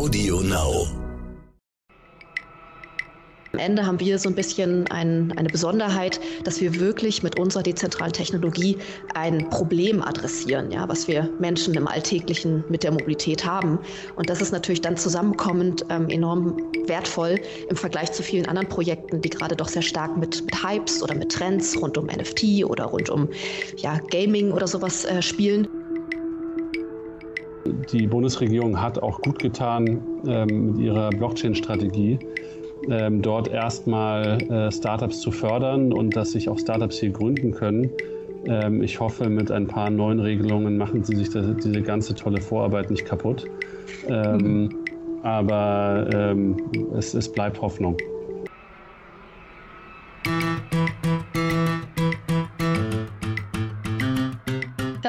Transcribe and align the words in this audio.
Audio 0.00 0.40
Now. 0.40 0.86
Am 3.52 3.58
Ende 3.58 3.84
haben 3.84 4.00
wir 4.00 4.18
so 4.18 4.30
ein 4.30 4.34
bisschen 4.34 4.86
ein, 4.90 5.30
eine 5.36 5.50
Besonderheit, 5.50 6.18
dass 6.44 6.58
wir 6.62 6.80
wirklich 6.80 7.22
mit 7.22 7.38
unserer 7.38 7.62
dezentralen 7.62 8.14
Technologie 8.14 8.78
ein 9.14 9.50
Problem 9.50 10.00
adressieren, 10.00 10.70
ja, 10.70 10.88
was 10.88 11.06
wir 11.06 11.28
Menschen 11.38 11.74
im 11.74 11.86
Alltäglichen 11.86 12.64
mit 12.70 12.82
der 12.82 12.92
Mobilität 12.92 13.44
haben. 13.44 13.78
Und 14.16 14.30
das 14.30 14.40
ist 14.40 14.52
natürlich 14.52 14.80
dann 14.80 14.96
zusammenkommend 14.96 15.84
ähm, 15.90 16.08
enorm 16.08 16.56
wertvoll 16.86 17.38
im 17.68 17.76
Vergleich 17.76 18.10
zu 18.12 18.22
vielen 18.22 18.46
anderen 18.46 18.70
Projekten, 18.70 19.20
die 19.20 19.28
gerade 19.28 19.54
doch 19.54 19.68
sehr 19.68 19.82
stark 19.82 20.16
mit, 20.16 20.42
mit 20.46 20.64
Hypes 20.64 21.02
oder 21.02 21.14
mit 21.14 21.30
Trends 21.30 21.76
rund 21.78 21.98
um 21.98 22.06
NFT 22.06 22.64
oder 22.64 22.86
rund 22.86 23.10
um 23.10 23.28
ja, 23.76 23.98
Gaming 24.10 24.50
oder 24.52 24.66
sowas 24.66 25.04
äh, 25.04 25.20
spielen. 25.20 25.68
Die 27.92 28.06
Bundesregierung 28.06 28.80
hat 28.80 29.02
auch 29.02 29.20
gut 29.20 29.38
getan 29.38 30.00
ähm, 30.26 30.72
mit 30.72 30.78
ihrer 30.78 31.10
Blockchain-Strategie, 31.10 32.18
ähm, 32.90 33.22
dort 33.22 33.48
erstmal 33.48 34.42
äh, 34.50 34.72
Startups 34.72 35.20
zu 35.20 35.30
fördern 35.30 35.92
und 35.92 36.16
dass 36.16 36.32
sich 36.32 36.48
auch 36.48 36.58
Startups 36.58 36.98
hier 36.98 37.10
gründen 37.10 37.52
können. 37.52 37.90
Ähm, 38.46 38.82
ich 38.82 39.00
hoffe, 39.00 39.28
mit 39.28 39.50
ein 39.50 39.66
paar 39.66 39.90
neuen 39.90 40.20
Regelungen 40.20 40.76
machen 40.76 41.04
sie 41.04 41.16
sich 41.16 41.30
diese 41.30 41.82
ganze 41.82 42.14
tolle 42.14 42.40
Vorarbeit 42.40 42.90
nicht 42.90 43.04
kaputt. 43.04 43.46
Mhm. 44.08 44.70
Aber 45.22 46.34
es, 46.96 47.12
es 47.12 47.30
bleibt 47.30 47.60
Hoffnung. 47.60 47.96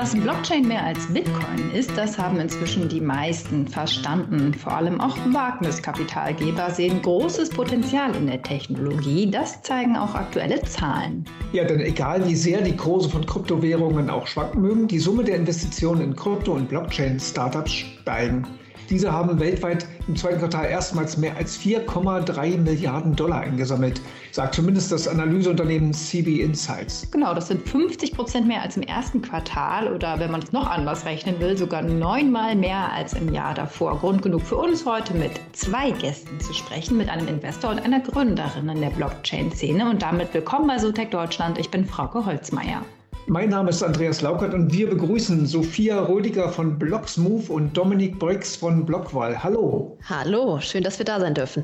Dass 0.02 0.16
Blockchain 0.16 0.68
mehr 0.68 0.84
als 0.84 1.06
Bitcoin 1.14 1.70
ist, 1.76 1.96
das 1.96 2.18
haben 2.18 2.40
inzwischen 2.40 2.90
die 2.90 3.00
meisten 3.00 3.68
verstanden. 3.68 4.52
Vor 4.52 4.74
allem 4.74 5.00
auch 5.00 5.16
Wagniskapitalgeber 5.32 6.72
sehen 6.72 7.04
großes 7.04 7.52
Potenzial 7.52 8.16
in 8.16 8.26
der 8.26 8.42
Technologie. 8.42 9.30
Das 9.30 9.62
zeigen 9.62 9.96
auch 9.96 10.16
aktuelle 10.16 10.60
Zahlen. 10.64 11.26
Ja, 11.54 11.66
denn 11.66 11.82
egal 11.82 12.28
wie 12.28 12.34
sehr 12.34 12.62
die 12.62 12.76
Kurse 12.76 13.10
von 13.10 13.24
Kryptowährungen 13.24 14.10
auch 14.10 14.26
schwanken 14.26 14.64
mögen, 14.64 14.88
die 14.88 14.98
Summe 14.98 15.24
der 15.24 15.36
Investitionen 15.36 16.02
in 16.02 16.16
Krypto- 16.16 16.54
und 16.54 16.68
Blockchain-Startups 16.68 17.72
steigen. 17.72 18.48
Diese 18.92 19.10
haben 19.10 19.40
weltweit 19.40 19.88
im 20.10 20.18
zweiten 20.18 20.40
Quartal 20.40 20.66
erstmals 20.66 21.16
mehr 21.16 21.38
als 21.38 21.58
4,3 21.58 22.58
Milliarden 22.58 23.16
Dollar 23.16 23.40
eingesammelt, 23.40 24.02
sagt 24.34 24.54
zumindest 24.54 24.92
das 24.92 25.08
Analyseunternehmen 25.08 25.94
CB 25.94 26.42
Insights. 26.42 27.08
Genau, 27.10 27.34
das 27.34 27.48
sind 27.48 27.68
50 27.70 28.14
Prozent 28.14 28.48
mehr 28.50 28.62
als 28.62 28.76
im 28.76 28.84
ersten 28.84 29.22
Quartal 29.22 29.94
oder 29.94 30.20
wenn 30.20 30.30
man 30.30 30.42
es 30.42 30.52
noch 30.52 30.70
anders 30.70 31.06
rechnen 31.06 31.40
will, 31.40 31.58
sogar 31.58 31.82
neunmal 31.82 32.54
mehr 32.58 32.92
als 32.92 33.14
im 33.14 33.34
Jahr 33.34 33.54
davor. 33.54 33.98
Grund 33.98 34.24
genug 34.24 34.42
für 34.42 34.58
uns 34.58 34.86
heute 34.86 35.14
mit 35.14 35.32
zwei 35.54 35.92
Gästen 35.92 36.38
zu 36.42 36.54
sprechen, 36.54 36.98
mit 36.98 37.08
einem 37.08 37.30
Investor 37.30 37.72
und 37.72 37.80
einer 37.80 38.02
Gründerin 38.02 38.68
in 38.68 38.82
der 38.82 38.90
Blockchain-Szene. 38.90 39.90
Und 39.90 40.02
damit 40.02 40.34
willkommen 40.34 40.68
bei 40.68 40.78
Sotec 40.78 41.12
Deutschland. 41.12 41.58
Ich 41.58 41.72
bin 41.72 41.86
Frauke 41.86 42.26
Holzmeier. 42.26 42.84
Mein 43.28 43.50
Name 43.50 43.70
ist 43.70 43.84
Andreas 43.84 44.22
Laukert 44.22 44.54
und 44.54 44.74
wir 44.74 44.90
begrüßen 44.90 45.46
Sophia 45.46 46.00
Rödiger 46.02 46.50
von 46.50 46.78
Blocksmove 46.78 47.50
und 47.50 47.78
Dominik 47.78 48.18
Brix 48.18 48.56
von 48.56 48.86
Blockwall. 48.86 49.42
Hallo. 49.42 49.98
Hallo, 50.10 50.60
schön, 50.60 50.84
dass 50.84 50.98
wir 50.98 51.06
da 51.06 51.20
sein 51.20 51.34
dürfen. 51.34 51.64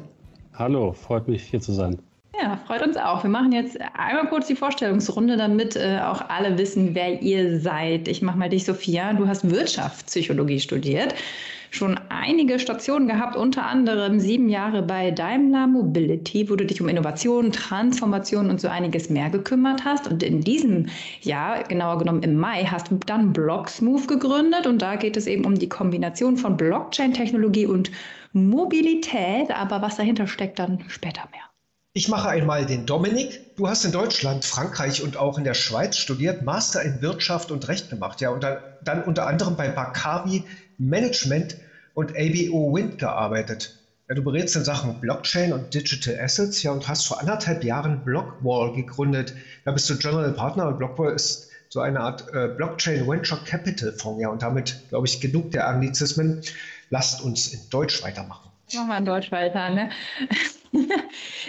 Hallo, 0.53 0.93
freut 0.93 1.27
mich 1.27 1.43
hier 1.43 1.59
zu 1.59 1.73
sein. 1.73 1.97
Ja, 2.39 2.57
freut 2.67 2.83
uns 2.83 2.95
auch. 2.95 3.23
Wir 3.23 3.31
machen 3.31 3.51
jetzt 3.51 3.77
einmal 3.97 4.29
kurz 4.29 4.47
die 4.47 4.55
Vorstellungsrunde, 4.55 5.37
damit 5.37 5.75
äh, 5.75 5.99
auch 6.03 6.21
alle 6.29 6.57
wissen, 6.57 6.93
wer 6.93 7.21
ihr 7.21 7.59
seid. 7.59 8.07
Ich 8.07 8.21
mache 8.21 8.37
mal 8.37 8.49
dich, 8.49 8.63
Sophia. 8.63 9.13
Du 9.13 9.27
hast 9.27 9.49
Wirtschaftspsychologie 9.49 10.59
studiert 10.59 11.15
schon 11.71 11.99
einige 12.09 12.59
Stationen 12.59 13.07
gehabt, 13.07 13.35
unter 13.35 13.65
anderem 13.65 14.19
sieben 14.19 14.49
Jahre 14.49 14.81
bei 14.81 15.11
Daimler 15.11 15.67
Mobility, 15.67 16.49
wo 16.49 16.55
du 16.55 16.65
dich 16.65 16.81
um 16.81 16.89
Innovation, 16.89 17.51
Transformation 17.51 18.49
und 18.49 18.61
so 18.61 18.67
einiges 18.67 19.09
mehr 19.09 19.29
gekümmert 19.29 19.85
hast. 19.85 20.07
Und 20.07 20.23
in 20.23 20.41
diesem 20.41 20.87
Jahr, 21.21 21.63
genauer 21.63 21.99
genommen 21.99 22.23
im 22.23 22.37
Mai, 22.37 22.65
hast 22.65 22.91
du 22.91 22.99
dann 23.05 23.33
Blocksmove 23.33 24.07
gegründet. 24.07 24.67
Und 24.67 24.81
da 24.81 24.95
geht 24.95 25.17
es 25.17 25.27
eben 25.27 25.45
um 25.45 25.55
die 25.55 25.69
Kombination 25.69 26.37
von 26.37 26.57
Blockchain-Technologie 26.57 27.65
und 27.65 27.91
Mobilität. 28.33 29.51
Aber 29.51 29.81
was 29.81 29.97
dahinter 29.97 30.27
steckt, 30.27 30.59
dann 30.59 30.83
später 30.87 31.23
mehr. 31.31 31.41
Ich 31.93 32.09
mache 32.09 32.29
einmal 32.29 32.67
den 32.67 32.85
Dominik. 32.85 33.55
Du 33.55 33.67
hast 33.67 33.83
in 33.83 33.91
Deutschland, 33.91 34.45
Frankreich 34.45 35.01
und 35.01 35.17
auch 35.17 35.39
in 35.39 35.43
der 35.43 35.55
Schweiz 35.55 35.97
studiert, 35.97 36.43
Master 36.43 36.83
in 36.83 37.01
Wirtschaft 37.01 37.49
und 37.49 37.67
Recht 37.67 37.89
gemacht. 37.89 38.21
Ja, 38.21 38.29
und 38.29 38.43
dann 38.43 39.03
unter 39.03 39.25
anderem 39.25 39.55
bei 39.55 39.69
Bakavi 39.69 40.43
Management 40.77 41.57
und 41.93 42.11
ABO 42.11 42.73
Wind 42.73 42.99
gearbeitet. 42.99 43.77
Ja, 44.09 44.15
du 44.15 44.23
berätst 44.23 44.55
in 44.55 44.63
Sachen 44.63 45.01
Blockchain 45.01 45.51
und 45.51 45.73
Digital 45.73 46.17
Assets 46.19 46.63
ja, 46.63 46.71
und 46.71 46.87
hast 46.87 47.07
vor 47.07 47.19
anderthalb 47.19 47.63
Jahren 47.63 48.05
Blockwall 48.05 48.73
gegründet. 48.73 49.33
Da 49.65 49.71
bist 49.71 49.89
du 49.89 49.97
General 49.97 50.31
Partner 50.31 50.67
und 50.67 50.77
Blockwall 50.77 51.13
ist 51.13 51.49
so 51.69 51.81
eine 51.81 51.99
Art 51.99 52.25
äh, 52.33 52.47
Blockchain 52.47 53.07
Venture 53.07 53.39
Capital 53.43 53.91
Fonds. 53.91 54.21
Ja, 54.21 54.29
und 54.29 54.41
damit, 54.41 54.81
glaube 54.89 55.07
ich, 55.07 55.19
genug 55.19 55.51
der 55.51 55.67
Anglizismen. 55.67 56.41
Lasst 56.89 57.21
uns 57.21 57.53
in 57.53 57.59
Deutsch 57.69 58.01
weitermachen. 58.01 58.49
Machen 58.73 58.87
wir 58.87 58.97
in 58.97 59.05
Deutsch 59.05 59.31
weiter, 59.31 59.69
ne? 59.69 59.89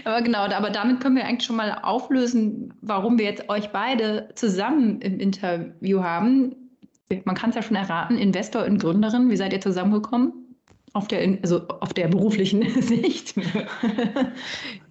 aber 0.04 0.22
genau, 0.22 0.40
aber 0.40 0.70
damit 0.70 1.00
können 1.00 1.16
wir 1.16 1.26
eigentlich 1.26 1.46
schon 1.46 1.56
mal 1.56 1.78
auflösen, 1.82 2.74
warum 2.80 3.18
wir 3.18 3.24
jetzt 3.24 3.48
euch 3.48 3.70
beide 3.70 4.30
zusammen 4.34 5.00
im 5.00 5.20
Interview 5.20 6.02
haben. 6.02 6.67
Man 7.24 7.34
kann 7.34 7.50
es 7.50 7.56
ja 7.56 7.62
schon 7.62 7.76
erraten, 7.76 8.18
Investor 8.18 8.64
und 8.64 8.78
Gründerin, 8.78 9.30
wie 9.30 9.36
seid 9.36 9.52
ihr 9.52 9.60
zusammengekommen? 9.60 10.56
Auf 10.92 11.08
der, 11.08 11.38
also 11.42 11.66
auf 11.68 11.94
der 11.94 12.08
beruflichen 12.08 12.82
Sicht. 12.82 13.34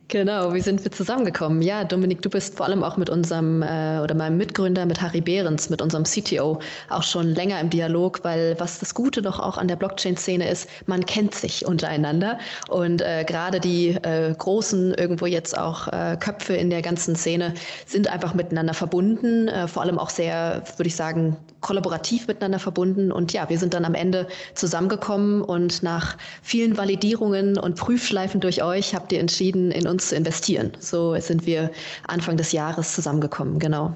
Genau, 0.09 0.53
wie 0.53 0.62
sind 0.62 0.81
wir 0.85 0.91
zusammengekommen? 0.94 1.62
Ja, 1.62 1.84
Dominik, 1.84 2.22
du 2.22 2.29
bist 2.29 2.56
vor 2.56 2.66
allem 2.66 2.81
auch 2.81 2.95
mit 2.95 3.09
unserem 3.09 3.62
äh, 3.62 4.00
oder 4.01 4.16
meinem 4.16 4.38
Mitgründer, 4.38 4.85
mit 4.85 5.01
Harry 5.01 5.19
Behrens, 5.19 5.69
mit 5.69 5.81
unserem 5.81 6.06
CTO, 6.06 6.59
auch 6.88 7.03
schon 7.03 7.35
länger 7.35 7.59
im 7.59 7.69
Dialog, 7.69 8.23
weil 8.23 8.56
was 8.57 8.79
das 8.79 8.94
Gute 8.94 9.22
doch 9.22 9.38
auch 9.38 9.57
an 9.57 9.67
der 9.67 9.75
Blockchain-Szene 9.75 10.50
ist, 10.50 10.69
man 10.85 11.06
kennt 11.06 11.35
sich 11.35 11.66
untereinander 11.66 12.40
und 12.69 13.01
äh, 13.01 13.25
gerade 13.28 13.59
die 13.59 13.90
äh, 13.90 14.34
großen 14.34 14.94
irgendwo 14.94 15.25
jetzt 15.25 15.57
auch 15.57 15.90
äh, 15.90 16.16
Köpfe 16.17 16.53
in 16.53 16.69
der 16.69 16.81
ganzen 16.81 17.17
Szene 17.17 17.53
sind 17.85 18.07
einfach 18.07 18.34
miteinander 18.34 18.73
verbunden, 18.73 19.50
äh, 19.50 19.67
vor 19.67 19.81
allem 19.81 20.00
auch 20.00 20.09
sehr, 20.09 20.63
würde 20.78 20.88
ich 20.88 20.96
sagen, 20.96 21.35
kollaborativ 21.59 22.28
miteinander 22.29 22.59
verbunden 22.59 23.12
und 23.12 23.34
ja, 23.34 23.50
wir 23.50 23.59
sind 23.59 23.73
dann 23.73 23.84
am 23.84 23.94
Ende 23.94 24.28
zusammengekommen 24.53 25.41
und 25.41 25.84
nach 25.84 26.16
vielen 26.41 26.78
Validierungen 26.78 27.57
und 27.57 27.75
Prüfschleifen 27.75 28.40
durch 28.40 28.63
euch 28.63 28.96
habt 28.96 29.12
ihr 29.12 29.19
entschieden, 29.19 29.72
in 29.72 29.85
uns 29.97 30.09
zu 30.09 30.16
investieren. 30.16 30.72
So 30.80 31.16
sind 31.19 31.47
wir 31.47 31.72
Anfang 32.08 32.38
des 32.38 32.52
Jahres 32.52 32.94
zusammengekommen, 32.94 33.58
genau. 33.58 33.96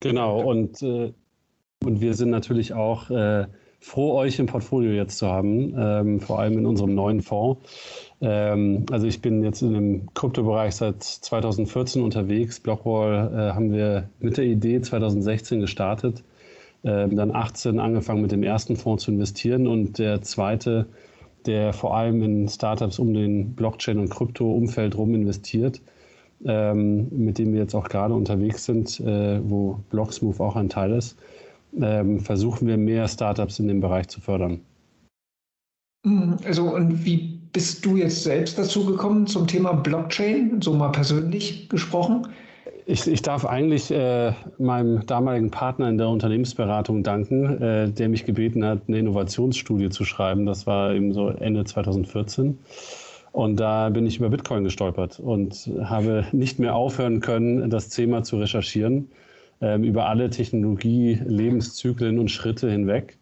Genau, 0.00 0.40
und, 0.42 0.82
äh, 0.82 1.12
und 1.82 2.00
wir 2.02 2.14
sind 2.14 2.28
natürlich 2.28 2.74
auch 2.74 3.10
äh, 3.10 3.46
froh, 3.80 4.18
euch 4.18 4.38
im 4.38 4.46
Portfolio 4.46 4.92
jetzt 4.92 5.16
zu 5.16 5.26
haben, 5.26 5.74
ähm, 5.76 6.20
vor 6.20 6.38
allem 6.38 6.58
in 6.58 6.66
unserem 6.66 6.94
neuen 6.94 7.22
Fonds. 7.22 7.60
Ähm, 8.20 8.84
also 8.90 9.06
ich 9.06 9.22
bin 9.22 9.42
jetzt 9.42 9.62
in 9.62 9.72
dem 9.72 10.14
Kryptobereich 10.14 10.74
seit 10.74 11.02
2014 11.02 12.02
unterwegs. 12.02 12.60
Blockwall 12.60 13.32
äh, 13.32 13.54
haben 13.54 13.72
wir 13.72 14.10
mit 14.18 14.36
der 14.36 14.44
Idee 14.44 14.82
2016 14.82 15.60
gestartet, 15.60 16.22
ähm, 16.84 17.16
dann 17.16 17.34
18 17.34 17.80
angefangen 17.80 18.20
mit 18.20 18.32
dem 18.32 18.42
ersten 18.42 18.76
Fonds 18.76 19.04
zu 19.04 19.12
investieren 19.12 19.66
und 19.66 19.98
der 19.98 20.20
zweite 20.20 20.86
der 21.46 21.72
vor 21.72 21.96
allem 21.96 22.22
in 22.22 22.48
Startups 22.48 22.98
um 22.98 23.14
den 23.14 23.54
Blockchain- 23.54 23.98
und 23.98 24.10
Krypto-Umfeld 24.10 24.96
rum 24.96 25.14
investiert, 25.14 25.80
ähm, 26.44 27.08
mit 27.10 27.38
dem 27.38 27.52
wir 27.52 27.60
jetzt 27.60 27.74
auch 27.74 27.88
gerade 27.88 28.14
unterwegs 28.14 28.64
sind, 28.64 29.00
äh, 29.00 29.40
wo 29.42 29.78
Blocksmove 29.90 30.40
auch 30.40 30.56
ein 30.56 30.68
Teil 30.68 30.92
ist, 30.92 31.18
ähm, 31.80 32.20
versuchen 32.20 32.66
wir 32.66 32.76
mehr 32.76 33.08
Startups 33.08 33.58
in 33.58 33.68
dem 33.68 33.80
Bereich 33.80 34.08
zu 34.08 34.20
fördern. 34.20 34.60
Mhm. 36.04 36.36
Also 36.44 36.74
und 36.74 37.04
wie 37.04 37.38
bist 37.52 37.84
du 37.84 37.96
jetzt 37.96 38.22
selbst 38.22 38.58
dazu 38.58 38.84
gekommen 38.86 39.26
zum 39.26 39.46
Thema 39.46 39.72
Blockchain, 39.72 40.60
so 40.62 40.74
mal 40.74 40.90
persönlich 40.90 41.68
gesprochen? 41.68 42.28
Ich, 42.90 43.06
ich 43.06 43.22
darf 43.22 43.46
eigentlich 43.46 43.92
äh, 43.92 44.32
meinem 44.58 45.06
damaligen 45.06 45.52
Partner 45.52 45.88
in 45.88 45.96
der 45.96 46.08
Unternehmensberatung 46.08 47.04
danken, 47.04 47.62
äh, 47.62 47.88
der 47.88 48.08
mich 48.08 48.24
gebeten 48.24 48.64
hat, 48.64 48.80
eine 48.88 48.98
Innovationsstudie 48.98 49.90
zu 49.90 50.04
schreiben. 50.04 50.44
Das 50.44 50.66
war 50.66 50.92
eben 50.92 51.12
so 51.12 51.28
Ende 51.28 51.64
2014. 51.64 52.58
Und 53.30 53.60
da 53.60 53.90
bin 53.90 54.06
ich 54.06 54.18
über 54.18 54.28
Bitcoin 54.28 54.64
gestolpert 54.64 55.20
und 55.20 55.70
habe 55.84 56.26
nicht 56.32 56.58
mehr 56.58 56.74
aufhören 56.74 57.20
können, 57.20 57.70
das 57.70 57.90
Thema 57.90 58.24
zu 58.24 58.38
recherchieren, 58.38 59.08
ähm, 59.60 59.84
über 59.84 60.06
alle 60.06 60.28
Technologie, 60.28 61.20
Lebenszyklen 61.24 62.18
und 62.18 62.28
Schritte 62.28 62.68
hinweg. 62.68 63.18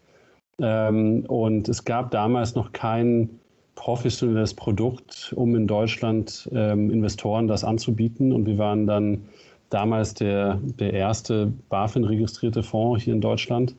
Ähm, 0.59 1.25
und 1.27 1.69
es 1.69 1.85
gab 1.85 2.09
damals 2.09 2.55
noch 2.55 2.71
kein 2.71 3.29
professionelles 3.75 4.55
Produkt, 4.55 5.31
um 5.35 5.55
in 5.55 5.67
Deutschland 5.67 6.49
ähm, 6.53 6.89
Investoren 6.89 7.47
das 7.47 7.63
anzubieten. 7.63 8.33
Und 8.33 8.47
wir 8.47 8.57
waren 8.57 8.87
dann 8.87 9.25
damals 9.69 10.13
der, 10.13 10.59
der 10.79 10.93
erste 10.93 11.51
BaFin-registrierte 11.69 12.63
Fonds 12.63 13.03
hier 13.03 13.13
in 13.13 13.21
Deutschland. 13.21 13.75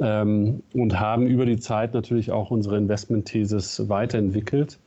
ähm, 0.00 0.62
und 0.72 0.98
haben 0.98 1.26
über 1.26 1.46
die 1.46 1.58
Zeit 1.58 1.94
natürlich 1.94 2.32
auch 2.32 2.50
unsere 2.50 2.76
Investmentthesis 2.76 3.88
weiterentwickelt. 3.88 4.78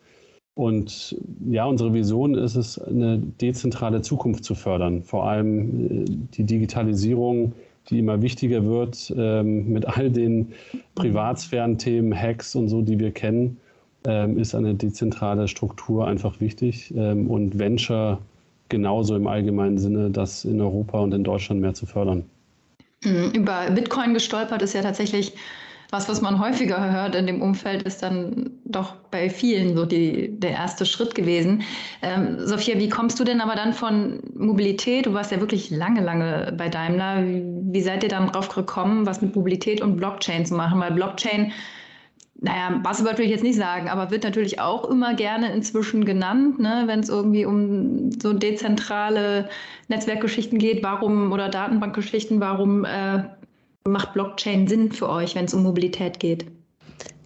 Und 0.55 1.15
ja, 1.49 1.65
unsere 1.65 1.93
Vision 1.93 2.33
ist 2.33 2.55
es, 2.55 2.79
eine 2.79 3.19
dezentrale 3.19 4.01
Zukunft 4.01 4.43
zu 4.43 4.55
fördern. 4.55 5.03
Vor 5.03 5.29
allem 5.29 6.03
äh, 6.03 6.05
die 6.33 6.43
Digitalisierung, 6.43 7.53
die 7.89 7.99
immer 7.99 8.21
wichtiger 8.21 8.65
wird, 8.65 9.13
ähm, 9.15 9.71
mit 9.71 9.85
all 9.87 10.09
den 10.09 10.53
Privatsphären-Themen, 10.95 12.13
Hacks 12.19 12.55
und 12.55 12.69
so, 12.69 12.81
die 12.81 12.99
wir 12.99 13.11
kennen, 13.11 13.57
ähm, 14.05 14.37
ist 14.39 14.55
eine 14.55 14.73
dezentrale 14.73 15.47
Struktur 15.47 16.07
einfach 16.07 16.41
wichtig. 16.41 16.93
Ähm, 16.95 17.29
und 17.29 17.59
Venture 17.59 18.17
genauso 18.69 19.15
im 19.15 19.27
allgemeinen 19.27 19.77
Sinne, 19.77 20.09
das 20.09 20.45
in 20.45 20.61
Europa 20.61 20.99
und 20.99 21.13
in 21.13 21.23
Deutschland 21.23 21.61
mehr 21.61 21.73
zu 21.73 21.85
fördern. 21.85 22.23
Mhm. 23.03 23.31
Über 23.33 23.69
Bitcoin 23.71 24.13
gestolpert 24.13 24.61
ist 24.61 24.73
ja 24.73 24.81
tatsächlich 24.81 25.33
was, 25.89 26.09
was 26.09 26.21
man 26.21 26.39
häufiger 26.39 26.91
hört 26.91 27.15
in 27.15 27.27
dem 27.27 27.41
Umfeld, 27.41 27.83
ist 27.83 28.03
dann 28.03 28.51
doch 28.65 28.95
bei 29.09 29.29
vielen 29.29 29.75
so 29.77 29.85
die, 29.85 30.37
der 30.37 30.51
erste 30.51 30.85
Schritt 30.85 31.15
gewesen. 31.15 31.63
Ähm, 32.01 32.45
Sophia, 32.45 32.77
wie 32.77 32.89
kommst 32.89 33.19
du 33.19 33.23
denn 33.23 33.39
aber 33.39 33.55
dann 33.55 33.73
von 33.73 34.19
Mobilität? 34.35 35.05
Du 35.05 35.13
warst 35.13 35.31
ja 35.31 35.39
wirklich 35.39 35.69
lange, 35.69 36.01
lange 36.01 36.53
bei 36.57 36.67
Daimler. 36.67 37.25
Wie, 37.25 37.43
wie 37.71 37.81
seid 37.81 38.03
ihr 38.03 38.09
dann 38.09 38.27
drauf 38.27 38.49
gekommen, 38.49 39.05
was 39.05 39.21
mit 39.21 39.35
Mobilität 39.35 39.81
und 39.81 39.95
Blockchain 39.95 40.45
zu 40.45 40.55
machen? 40.55 40.79
Weil 40.81 40.91
Blockchain 40.91 41.53
naja, 42.39 42.77
Buzzword 42.83 43.17
will 43.17 43.25
ich 43.25 43.31
jetzt 43.31 43.43
nicht 43.43 43.57
sagen, 43.57 43.89
aber 43.89 44.11
wird 44.11 44.23
natürlich 44.23 44.59
auch 44.59 44.89
immer 44.89 45.15
gerne 45.15 45.51
inzwischen 45.53 46.05
genannt, 46.05 46.59
ne, 46.59 46.83
wenn 46.85 46.99
es 46.99 47.09
irgendwie 47.09 47.45
um 47.45 48.11
so 48.11 48.33
dezentrale 48.33 49.49
Netzwerkgeschichten 49.87 50.59
geht, 50.59 50.83
warum 50.83 51.31
oder 51.31 51.49
Datenbankgeschichten, 51.49 52.39
warum 52.39 52.85
äh, 52.85 53.23
macht 53.87 54.13
Blockchain 54.13 54.67
Sinn 54.67 54.91
für 54.91 55.09
euch, 55.09 55.35
wenn 55.35 55.45
es 55.45 55.53
um 55.53 55.63
Mobilität 55.63 56.19
geht? 56.19 56.45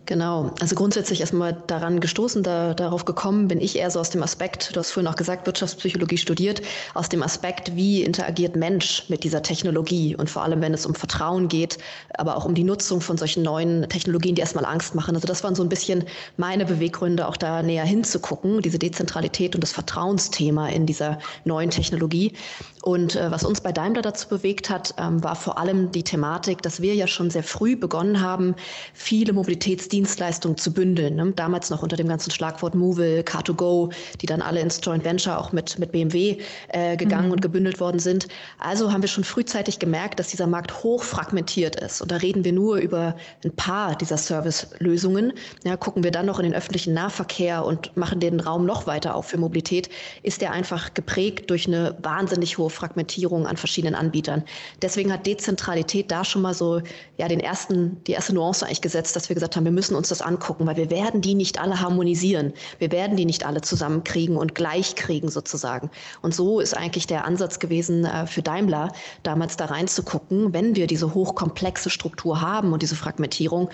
Genau, 0.07 0.51
also 0.59 0.75
grundsätzlich 0.75 1.21
erstmal 1.21 1.53
daran 1.67 1.99
gestoßen, 1.99 2.41
da, 2.41 2.73
darauf 2.73 3.05
gekommen 3.05 3.47
bin 3.47 3.61
ich 3.61 3.77
eher 3.77 3.91
so 3.91 3.99
aus 3.99 4.09
dem 4.09 4.23
Aspekt, 4.23 4.75
du 4.75 4.79
hast 4.79 4.91
vorhin 4.91 5.07
auch 5.07 5.15
gesagt, 5.15 5.45
Wirtschaftspsychologie 5.45 6.17
studiert, 6.17 6.61
aus 6.95 7.07
dem 7.07 7.21
Aspekt, 7.21 7.75
wie 7.75 8.01
interagiert 8.01 8.55
Mensch 8.55 9.05
mit 9.09 9.23
dieser 9.23 9.41
Technologie 9.41 10.15
und 10.15 10.29
vor 10.29 10.43
allem, 10.43 10.59
wenn 10.59 10.73
es 10.73 10.85
um 10.85 10.95
Vertrauen 10.95 11.47
geht, 11.47 11.77
aber 12.15 12.35
auch 12.35 12.45
um 12.45 12.55
die 12.55 12.63
Nutzung 12.63 12.99
von 12.99 13.17
solchen 13.17 13.43
neuen 13.43 13.87
Technologien, 13.89 14.35
die 14.35 14.41
erstmal 14.41 14.65
Angst 14.65 14.95
machen. 14.95 15.15
Also 15.15 15.27
das 15.27 15.43
waren 15.43 15.55
so 15.55 15.63
ein 15.63 15.69
bisschen 15.69 16.03
meine 16.35 16.65
Beweggründe, 16.65 17.27
auch 17.27 17.37
da 17.37 17.61
näher 17.61 17.85
hinzugucken, 17.85 18.61
diese 18.61 18.79
Dezentralität 18.79 19.53
und 19.55 19.61
das 19.61 19.71
Vertrauensthema 19.71 20.67
in 20.69 20.87
dieser 20.87 21.19
neuen 21.45 21.69
Technologie. 21.69 22.33
Und 22.81 23.15
äh, 23.15 23.29
was 23.31 23.43
uns 23.43 23.61
bei 23.61 23.71
Daimler 23.71 24.01
dazu 24.01 24.27
bewegt 24.27 24.69
hat, 24.69 24.95
ähm, 24.97 25.23
war 25.23 25.35
vor 25.35 25.59
allem 25.59 25.91
die 25.91 26.03
Thematik, 26.03 26.63
dass 26.63 26.81
wir 26.81 26.95
ja 26.95 27.05
schon 27.05 27.29
sehr 27.29 27.43
früh 27.43 27.75
begonnen 27.75 28.21
haben, 28.21 28.55
viele 28.93 29.33
Mobilitätsdienste 29.33 30.00
Dienstleistungen 30.01 30.57
zu 30.57 30.73
bündeln. 30.73 31.15
Ne? 31.15 31.31
Damals 31.35 31.69
noch 31.69 31.83
unter 31.83 31.95
dem 31.95 32.07
ganzen 32.07 32.31
Schlagwort 32.31 32.73
Movil, 32.73 33.19
Car2Go, 33.19 33.93
die 34.19 34.25
dann 34.25 34.41
alle 34.41 34.59
ins 34.59 34.79
Joint 34.81 35.05
Venture 35.05 35.37
auch 35.37 35.51
mit, 35.51 35.77
mit 35.77 35.91
BMW 35.91 36.37
äh, 36.69 36.97
gegangen 36.97 37.27
mhm. 37.27 37.33
und 37.33 37.41
gebündelt 37.43 37.79
worden 37.79 37.99
sind. 37.99 38.27
Also 38.57 38.91
haben 38.91 39.03
wir 39.03 39.07
schon 39.09 39.23
frühzeitig 39.23 39.77
gemerkt, 39.77 40.19
dass 40.19 40.29
dieser 40.29 40.47
Markt 40.47 40.83
hoch 40.83 41.03
fragmentiert 41.03 41.75
ist. 41.75 42.01
Und 42.01 42.09
da 42.09 42.15
reden 42.15 42.43
wir 42.43 42.51
nur 42.51 42.77
über 42.77 43.15
ein 43.43 43.55
paar 43.55 43.95
dieser 43.95 44.17
Servicelösungen. 44.17 45.33
Ja, 45.65 45.77
gucken 45.77 46.03
wir 46.03 46.09
dann 46.09 46.25
noch 46.25 46.39
in 46.39 46.45
den 46.45 46.55
öffentlichen 46.55 46.95
Nahverkehr 46.95 47.63
und 47.63 47.95
machen 47.95 48.19
den 48.19 48.39
Raum 48.39 48.65
noch 48.65 48.87
weiter 48.87 49.13
auf 49.13 49.27
für 49.27 49.37
Mobilität, 49.37 49.87
ist 50.23 50.41
der 50.41 50.51
einfach 50.51 50.95
geprägt 50.95 51.51
durch 51.51 51.67
eine 51.67 51.95
wahnsinnig 52.01 52.57
hohe 52.57 52.71
Fragmentierung 52.71 53.45
an 53.45 53.55
verschiedenen 53.55 53.93
Anbietern. 53.93 54.43
Deswegen 54.81 55.13
hat 55.13 55.27
Dezentralität 55.27 56.09
da 56.09 56.25
schon 56.25 56.41
mal 56.41 56.55
so 56.55 56.81
ja 57.17 57.27
den 57.27 57.39
ersten, 57.39 58.03
die 58.05 58.13
erste 58.13 58.33
Nuance 58.33 58.65
eigentlich 58.65 58.81
gesetzt, 58.81 59.15
dass 59.15 59.29
wir 59.29 59.35
gesagt 59.35 59.55
haben, 59.55 59.65
wir 59.65 59.71
müssen 59.71 59.80
müssen 59.81 59.95
uns 59.95 60.09
das 60.09 60.21
angucken, 60.21 60.67
weil 60.67 60.77
wir 60.77 60.91
werden 60.91 61.21
die 61.21 61.33
nicht 61.33 61.59
alle 61.59 61.81
harmonisieren. 61.81 62.53
Wir 62.77 62.91
werden 62.91 63.17
die 63.17 63.25
nicht 63.25 63.47
alle 63.47 63.61
zusammenkriegen 63.61 64.37
und 64.37 64.53
gleich 64.53 64.93
kriegen 64.93 65.27
sozusagen. 65.27 65.89
Und 66.21 66.35
so 66.35 66.59
ist 66.59 66.77
eigentlich 66.77 67.07
der 67.07 67.25
Ansatz 67.25 67.57
gewesen 67.57 68.05
äh, 68.05 68.27
für 68.27 68.43
Daimler, 68.43 68.91
damals 69.23 69.57
da 69.57 69.65
reinzugucken, 69.65 70.53
wenn 70.53 70.75
wir 70.75 70.85
diese 70.85 71.15
hochkomplexe 71.15 71.89
Struktur 71.89 72.41
haben 72.41 72.73
und 72.73 72.83
diese 72.83 72.95
Fragmentierung, 72.95 73.69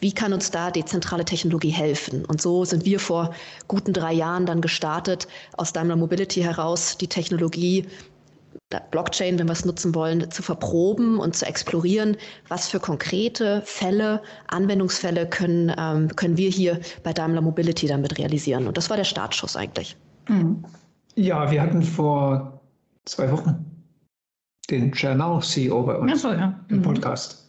wie 0.00 0.12
kann 0.12 0.32
uns 0.32 0.52
da 0.52 0.70
dezentrale 0.70 1.24
Technologie 1.24 1.70
helfen? 1.70 2.24
Und 2.24 2.40
so 2.40 2.64
sind 2.64 2.84
wir 2.84 3.00
vor 3.00 3.34
guten 3.66 3.92
drei 3.92 4.12
Jahren 4.12 4.46
dann 4.46 4.60
gestartet, 4.60 5.26
aus 5.56 5.72
Daimler 5.72 5.96
Mobility 5.96 6.42
heraus 6.42 6.96
die 6.96 7.08
Technologie 7.08 7.86
Blockchain, 8.90 9.38
wenn 9.38 9.46
wir 9.46 9.52
es 9.52 9.64
nutzen 9.64 9.94
wollen, 9.94 10.30
zu 10.30 10.42
verproben 10.42 11.18
und 11.18 11.34
zu 11.34 11.46
explorieren, 11.46 12.16
was 12.48 12.68
für 12.68 12.78
konkrete 12.78 13.62
Fälle, 13.64 14.22
Anwendungsfälle 14.48 15.28
können, 15.28 15.72
ähm, 15.76 16.14
können 16.16 16.36
wir 16.36 16.50
hier 16.50 16.80
bei 17.02 17.12
Daimler 17.12 17.40
Mobility 17.40 17.86
damit 17.86 18.18
realisieren. 18.18 18.66
Und 18.66 18.76
das 18.76 18.88
war 18.90 18.96
der 18.96 19.04
Startschuss 19.04 19.56
eigentlich. 19.56 19.96
Mhm. 20.28 20.64
Ja, 21.16 21.50
wir 21.50 21.60
hatten 21.60 21.82
vor 21.82 22.60
zwei 23.04 23.30
Wochen 23.32 23.64
den 24.70 24.92
Chernau 24.92 25.40
CEO 25.40 25.82
bei 25.82 25.96
uns 25.96 26.22
so, 26.22 26.30
ja. 26.30 26.58
im 26.68 26.78
mhm. 26.78 26.82
Podcast. 26.82 27.48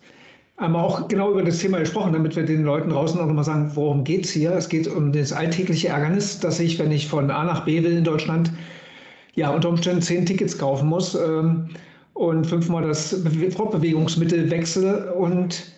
Haben 0.57 0.75
auch 0.75 1.07
genau 1.07 1.31
über 1.31 1.43
das 1.43 1.59
Thema 1.59 1.79
gesprochen, 1.79 2.13
damit 2.13 2.35
wir 2.35 2.45
den 2.45 2.63
Leuten 2.63 2.89
draußen 2.89 3.19
auch 3.19 3.25
nochmal 3.25 3.43
sagen, 3.43 3.71
worum 3.75 4.03
geht 4.03 4.25
es 4.25 4.31
hier? 4.31 4.51
Es 4.51 4.69
geht 4.69 4.87
um 4.87 5.11
das 5.11 5.33
alltägliche 5.33 5.89
Ärgernis, 5.89 6.39
dass 6.39 6.59
ich, 6.59 6.77
wenn 6.77 6.91
ich 6.91 7.07
von 7.07 7.31
A 7.31 7.43
nach 7.43 7.65
B 7.65 7.83
will 7.83 7.97
in 7.97 8.03
Deutschland, 8.03 8.51
ja, 9.35 9.49
unter 9.51 9.69
Umständen 9.69 10.01
zehn 10.01 10.25
Tickets 10.25 10.57
kaufen 10.57 10.87
muss 10.89 11.15
ähm, 11.15 11.69
und 12.13 12.45
fünfmal 12.45 12.87
das 12.87 13.15
Fortbewegungsmittel 13.55 14.49
wechsle 14.51 15.13
und 15.13 15.71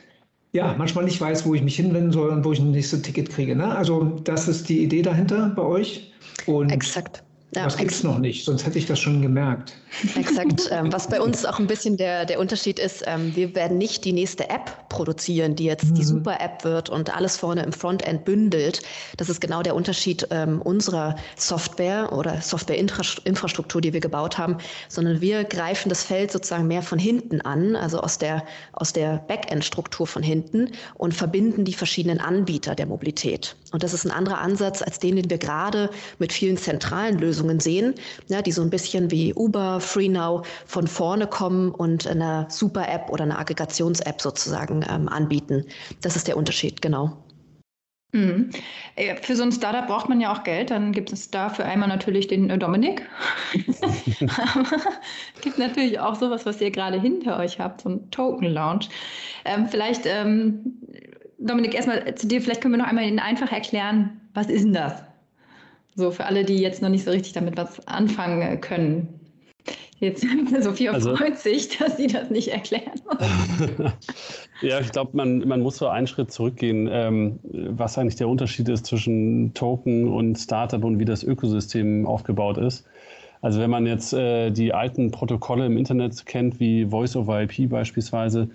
ja, 0.53 0.75
manchmal 0.77 1.05
nicht 1.05 1.19
weiß, 1.19 1.45
wo 1.45 1.55
ich 1.55 1.63
mich 1.63 1.75
hinwenden 1.75 2.11
soll 2.11 2.29
und 2.29 2.45
wo 2.45 2.51
ich 2.51 2.59
ein 2.59 2.71
nächstes 2.71 3.01
Ticket 3.01 3.29
kriege. 3.29 3.55
Ne? 3.55 3.75
Also 3.75 4.19
das 4.23 4.47
ist 4.47 4.69
die 4.69 4.83
Idee 4.83 5.01
dahinter 5.01 5.51
bei 5.55 5.63
euch. 5.63 6.13
Und 6.45 6.71
Exakt. 6.71 7.23
Ja, 7.55 7.65
das 7.65 7.77
gibt 7.77 7.91
es 7.91 8.03
noch 8.03 8.19
nicht, 8.19 8.45
sonst 8.45 8.65
hätte 8.65 8.79
ich 8.79 8.85
das 8.85 8.99
schon 8.99 9.21
gemerkt. 9.21 9.73
Exakt. 10.15 10.43
Ähm, 10.73 10.91
was 10.91 11.07
bei 11.07 11.21
uns 11.21 11.45
auch 11.45 11.59
ein 11.59 11.67
bisschen 11.67 11.97
der, 11.97 12.25
der 12.25 12.39
Unterschied 12.39 12.79
ist, 12.79 13.03
ähm, 13.05 13.35
wir 13.35 13.53
werden 13.53 13.77
nicht 13.77 14.05
die 14.05 14.13
nächste 14.13 14.49
App 14.49 14.89
produzieren, 14.89 15.55
die 15.55 15.65
jetzt 15.65 15.91
mhm. 15.91 15.95
die 15.95 16.03
Super-App 16.03 16.63
wird 16.63 16.89
und 16.89 17.15
alles 17.15 17.37
vorne 17.37 17.63
im 17.63 17.73
Frontend 17.73 18.25
bündelt. 18.25 18.81
Das 19.17 19.29
ist 19.29 19.41
genau 19.41 19.61
der 19.61 19.75
Unterschied 19.75 20.27
ähm, 20.31 20.61
unserer 20.61 21.15
Software 21.35 22.11
oder 22.13 22.41
Software-Infrastruktur, 22.41 23.81
die 23.81 23.93
wir 23.93 23.99
gebaut 23.99 24.37
haben, 24.37 24.57
sondern 24.87 25.21
wir 25.21 25.43
greifen 25.43 25.89
das 25.89 26.03
Feld 26.03 26.31
sozusagen 26.31 26.67
mehr 26.67 26.81
von 26.81 26.97
hinten 26.97 27.41
an, 27.41 27.75
also 27.75 27.99
aus 27.99 28.17
der, 28.17 28.45
aus 28.71 28.93
der 28.93 29.17
Backend-Struktur 29.27 30.07
von 30.07 30.23
hinten 30.23 30.71
und 30.95 31.13
verbinden 31.13 31.65
die 31.65 31.73
verschiedenen 31.73 32.19
Anbieter 32.19 32.73
der 32.73 32.85
Mobilität. 32.85 33.55
Und 33.71 33.83
das 33.83 33.93
ist 33.93 34.05
ein 34.05 34.11
anderer 34.11 34.39
Ansatz 34.39 34.81
als 34.81 34.99
den, 34.99 35.15
den 35.15 35.29
wir 35.29 35.39
gerade 35.39 35.89
mit 36.19 36.31
vielen 36.31 36.57
zentralen 36.57 37.17
Lösungen 37.17 37.42
Lösungen 37.43 37.59
sehen, 37.59 37.95
ja, 38.27 38.41
die 38.41 38.51
so 38.51 38.61
ein 38.61 38.69
bisschen 38.69 39.11
wie 39.11 39.33
Uber, 39.33 39.79
FreeNow 39.79 40.47
von 40.65 40.87
vorne 40.87 41.27
kommen 41.27 41.71
und 41.71 42.07
eine 42.07 42.47
Super-App 42.49 43.09
oder 43.09 43.23
eine 43.23 43.37
Aggregations-App 43.37 44.21
sozusagen 44.21 44.85
ähm, 44.89 45.09
anbieten. 45.09 45.65
Das 46.01 46.15
ist 46.15 46.27
der 46.27 46.37
Unterschied, 46.37 46.81
genau. 46.81 47.17
Mhm. 48.13 48.51
Äh, 48.95 49.15
für 49.17 49.35
so 49.35 49.43
ein 49.43 49.51
Startup 49.51 49.87
braucht 49.87 50.07
man 50.07 50.21
ja 50.21 50.31
auch 50.31 50.43
Geld. 50.43 50.69
Dann 50.71 50.91
gibt 50.91 51.11
es 51.11 51.31
dafür 51.31 51.65
einmal 51.65 51.89
natürlich 51.89 52.27
den 52.27 52.49
äh, 52.49 52.57
Dominik. 52.57 53.01
gibt 55.41 55.57
natürlich 55.57 55.99
auch 55.99 56.15
sowas, 56.15 56.45
was 56.45 56.61
ihr 56.61 56.71
gerade 56.71 57.01
hinter 57.01 57.39
euch 57.39 57.59
habt, 57.59 57.81
so 57.81 57.89
ein 57.89 58.11
Token 58.11 58.47
Launch. 58.47 58.87
Ähm, 59.45 59.67
vielleicht, 59.67 60.05
ähm, 60.05 60.77
Dominik, 61.39 61.73
erstmal 61.73 62.15
zu 62.15 62.27
dir, 62.27 62.41
vielleicht 62.41 62.61
können 62.61 62.75
wir 62.75 62.77
noch 62.77 62.87
einmal 62.87 63.05
Ihnen 63.05 63.19
einfach 63.19 63.51
erklären, 63.51 64.21
was 64.33 64.47
ist 64.47 64.63
denn 64.63 64.73
das? 64.73 65.03
So 65.95 66.11
für 66.11 66.25
alle, 66.25 66.43
die 66.43 66.57
jetzt 66.57 66.81
noch 66.81 66.89
nicht 66.89 67.05
so 67.05 67.11
richtig 67.11 67.33
damit 67.33 67.57
was 67.57 67.85
anfangen 67.87 68.59
können. 68.61 69.19
Jetzt 69.99 70.25
Sophia 70.61 70.91
also, 70.91 71.15
freut 71.15 71.37
sich, 71.37 71.77
dass 71.77 71.97
sie 71.97 72.07
das 72.07 72.29
nicht 72.29 72.49
erklären. 72.49 72.99
ja, 74.61 74.79
ich 74.79 74.91
glaube, 74.91 75.11
man, 75.13 75.47
man 75.47 75.61
muss 75.61 75.77
so 75.77 75.87
einen 75.87 76.07
Schritt 76.07 76.31
zurückgehen, 76.31 76.89
ähm, 76.91 77.39
was 77.43 77.97
eigentlich 77.97 78.17
der 78.17 78.27
Unterschied 78.27 78.67
ist 78.69 78.85
zwischen 78.85 79.53
Token 79.53 80.07
und 80.09 80.37
Startup 80.37 80.83
und 80.83 80.99
wie 80.99 81.05
das 81.05 81.23
Ökosystem 81.23 82.05
aufgebaut 82.05 82.57
ist. 82.57 82.85
Also 83.41 83.59
wenn 83.59 83.69
man 83.69 83.85
jetzt 83.85 84.13
äh, 84.13 84.51
die 84.51 84.73
alten 84.73 85.11
Protokolle 85.11 85.65
im 85.65 85.77
Internet 85.77 86.25
kennt, 86.25 86.59
wie 86.59 86.85
Voice 86.85 87.15
over 87.15 87.41
IP 87.41 87.69
beispielsweise, 87.69 88.49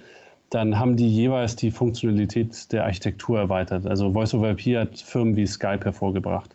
dann 0.50 0.78
haben 0.78 0.96
die 0.96 1.08
jeweils 1.08 1.56
die 1.56 1.70
Funktionalität 1.70 2.72
der 2.72 2.84
Architektur 2.84 3.38
erweitert. 3.38 3.86
Also 3.86 4.12
Voice 4.12 4.34
over 4.34 4.50
IP 4.50 4.76
hat 4.76 4.98
Firmen 4.98 5.36
wie 5.36 5.46
Skype 5.46 5.84
hervorgebracht. 5.84 6.54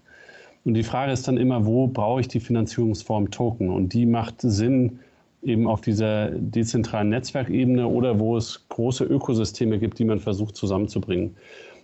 Und 0.65 0.75
die 0.75 0.83
Frage 0.83 1.11
ist 1.11 1.27
dann 1.27 1.37
immer, 1.37 1.65
wo 1.65 1.87
brauche 1.87 2.21
ich 2.21 2.27
die 2.27 2.39
Finanzierungsform 2.39 3.31
Token? 3.31 3.69
Und 3.69 3.93
die 3.93 4.05
macht 4.05 4.41
Sinn 4.41 4.99
eben 5.41 5.67
auf 5.67 5.81
dieser 5.81 6.29
dezentralen 6.29 7.09
Netzwerkebene 7.09 7.87
oder 7.87 8.19
wo 8.19 8.37
es 8.37 8.65
große 8.69 9.03
Ökosysteme 9.03 9.77
gibt, 9.77 9.99
die 9.99 10.05
man 10.05 10.19
versucht 10.19 10.55
zusammenzubringen. 10.55 11.35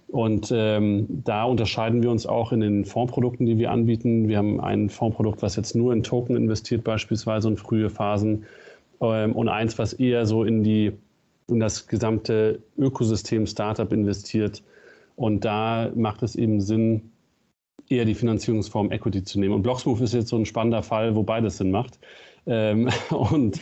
Und 0.08 0.52
ähm, 0.56 1.06
da 1.24 1.44
unterscheiden 1.44 2.02
wir 2.02 2.10
uns 2.10 2.26
auch 2.26 2.52
in 2.52 2.62
den 2.62 2.86
Fondsprodukten, 2.86 3.46
die 3.46 3.58
wir 3.58 3.70
anbieten. 3.70 4.28
Wir 4.28 4.38
haben 4.38 4.60
ein 4.60 4.90
Fondsprodukt, 4.90 5.42
was 5.42 5.56
jetzt 5.56 5.76
nur 5.76 5.94
in 5.94 6.02
Token 6.02 6.36
investiert, 6.36 6.84
beispielsweise 6.84 7.50
in 7.50 7.58
frühe 7.58 7.90
Phasen, 7.90 8.46
ähm, 9.02 9.34
und 9.34 9.50
eins, 9.50 9.78
was 9.78 9.94
eher 9.94 10.26
so 10.26 10.44
in 10.44 10.64
die 10.64 10.94
in 11.48 11.60
das 11.60 11.88
gesamte 11.88 12.60
Ökosystem 12.78 13.46
Startup 13.46 13.92
investiert. 13.92 14.64
Und 15.16 15.46
da 15.46 15.92
macht 15.96 16.24
es 16.24 16.36
eben 16.36 16.62
Sinn, 16.62 17.12
eher 17.90 18.06
die 18.06 18.16
Finanzierungsform 18.16 18.92
Equity 18.92 19.24
zu 19.24 19.40
nehmen. 19.40 19.56
Und 19.56 19.64
Blocksmove 19.64 20.02
ist 20.02 20.14
jetzt 20.14 20.30
so 20.30 20.38
ein 20.38 20.46
spannender 20.46 20.84
Fall, 20.84 21.16
wo 21.16 21.24
beides 21.24 21.58
Sinn 21.58 21.72
macht. 21.72 22.00
Ähm, 22.46 22.90
und, 23.10 23.60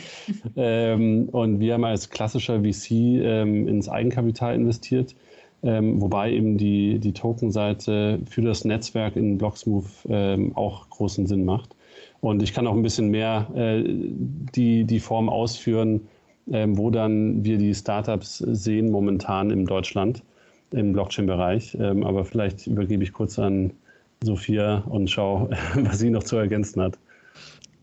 ähm, 0.56 1.28
und 1.30 1.60
wir 1.60 1.74
haben 1.74 1.84
als 1.84 2.10
klassischer 2.10 2.60
VC 2.60 2.90
ähm, 2.90 3.66
ins 3.66 3.88
Eigenkapital 3.88 4.54
investiert, 4.54 5.14
ähm, 5.62 6.00
wobei 6.00 6.32
eben 6.32 6.58
die, 6.58 6.98
die 6.98 7.12
Token-Seite 7.12 8.20
für 8.28 8.42
das 8.42 8.64
Netzwerk 8.64 9.16
in 9.16 9.38
Blocksmove 9.38 10.06
ähm, 10.08 10.56
auch 10.56 10.88
großen 10.90 11.26
Sinn 11.26 11.44
macht. 11.44 11.74
Und 12.20 12.42
ich 12.42 12.52
kann 12.52 12.66
auch 12.66 12.74
ein 12.74 12.82
bisschen 12.82 13.08
mehr 13.08 13.48
äh, 13.54 13.82
die, 13.86 14.84
die 14.84 15.00
Form 15.00 15.28
ausführen, 15.28 16.02
ähm, 16.50 16.78
wo 16.78 16.90
dann 16.90 17.44
wir 17.44 17.58
die 17.58 17.74
Startups 17.74 18.38
sehen 18.38 18.90
momentan 18.90 19.50
in 19.50 19.64
Deutschland 19.64 20.22
im 20.70 20.92
Blockchain-Bereich. 20.92 21.80
aber 21.80 22.26
vielleicht 22.26 22.66
übergebe 22.66 23.02
ich 23.02 23.14
kurz 23.14 23.38
an 23.38 23.72
Sophia 24.22 24.84
und 24.88 25.08
schau, 25.08 25.48
was 25.74 25.98
sie 25.98 26.10
noch 26.10 26.24
zu 26.24 26.36
ergänzen 26.36 26.82
hat. 26.82 26.98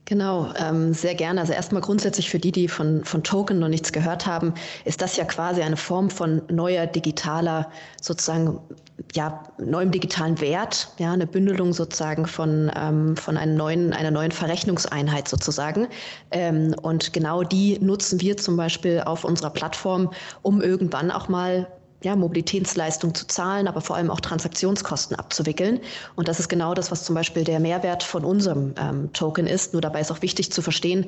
Genau, 0.08 0.54
ähm, 0.60 0.94
sehr 0.94 1.15
gerne. 1.15 1.42
Also 1.42 1.54
erstmal 1.54 1.82
grundsätzlich 1.82 2.30
für 2.30 2.38
die, 2.38 2.51
die 2.51 2.68
von, 2.68 3.04
von 3.04 3.24
Token 3.24 3.58
noch 3.58 3.70
nichts 3.70 3.92
gehört 3.92 4.27
haben, 4.27 4.54
ist 4.86 5.01
das 5.01 5.18
ja 5.18 5.25
quasi 5.25 5.63
eine 5.63 5.77
Form 5.77 6.12
von 6.12 6.44
neuer 6.48 6.86
digitaler, 6.86 7.72
sozusagen, 8.00 8.60
ja, 9.15 9.42
neuem 9.58 9.89
digitalen 9.89 10.39
Wert, 10.42 10.89
ja, 11.00 11.12
eine 11.12 11.25
Bündelung 11.25 11.74
sozusagen 11.74 12.27
von, 12.27 12.72
ähm, 12.75 13.18
von 13.18 13.36
einer 13.36 13.54
neuen, 13.54 13.94
einer 13.94 14.12
neuen 14.12 14.32
Verrechnungseinheit 14.32 15.27
sozusagen. 15.27 15.88
Ähm, 16.30 16.75
und 16.84 17.12
genau 17.12 17.42
die 17.42 17.80
nutzen 17.80 18.22
wir 18.22 18.38
zum 18.38 18.58
Beispiel 18.58 19.01
auf 19.04 19.24
unserer 19.24 19.50
Plattform, 19.50 20.12
um 20.44 20.62
irgendwann 20.62 21.10
auch 21.10 21.30
mal 21.30 21.68
ja, 22.06 22.16
Mobilitätsleistung 22.16 23.14
zu 23.14 23.28
zahlen, 23.28 23.68
aber 23.68 23.82
vor 23.82 23.96
allem 23.96 24.12
auch 24.12 24.22
Transaktionskosten 24.22 25.18
abzuwickeln. 25.18 25.80
Und 26.16 26.28
das 26.28 26.40
ist 26.40 26.48
genau 26.48 26.74
das, 26.74 26.92
was 26.92 27.04
zum 27.04 27.16
Beispiel 27.16 27.44
der 27.44 27.60
Mehrwert 27.60 28.04
von 28.04 28.24
unserem 28.24 28.76
ähm, 28.78 29.12
Token 29.12 29.48
ist. 29.48 29.74
Nur 29.74 29.82
dabei 29.82 30.02
ist 30.02 30.12
auch 30.12 30.22
wichtig 30.22 30.52
zu 30.52 30.62
verstehen, 30.62 31.08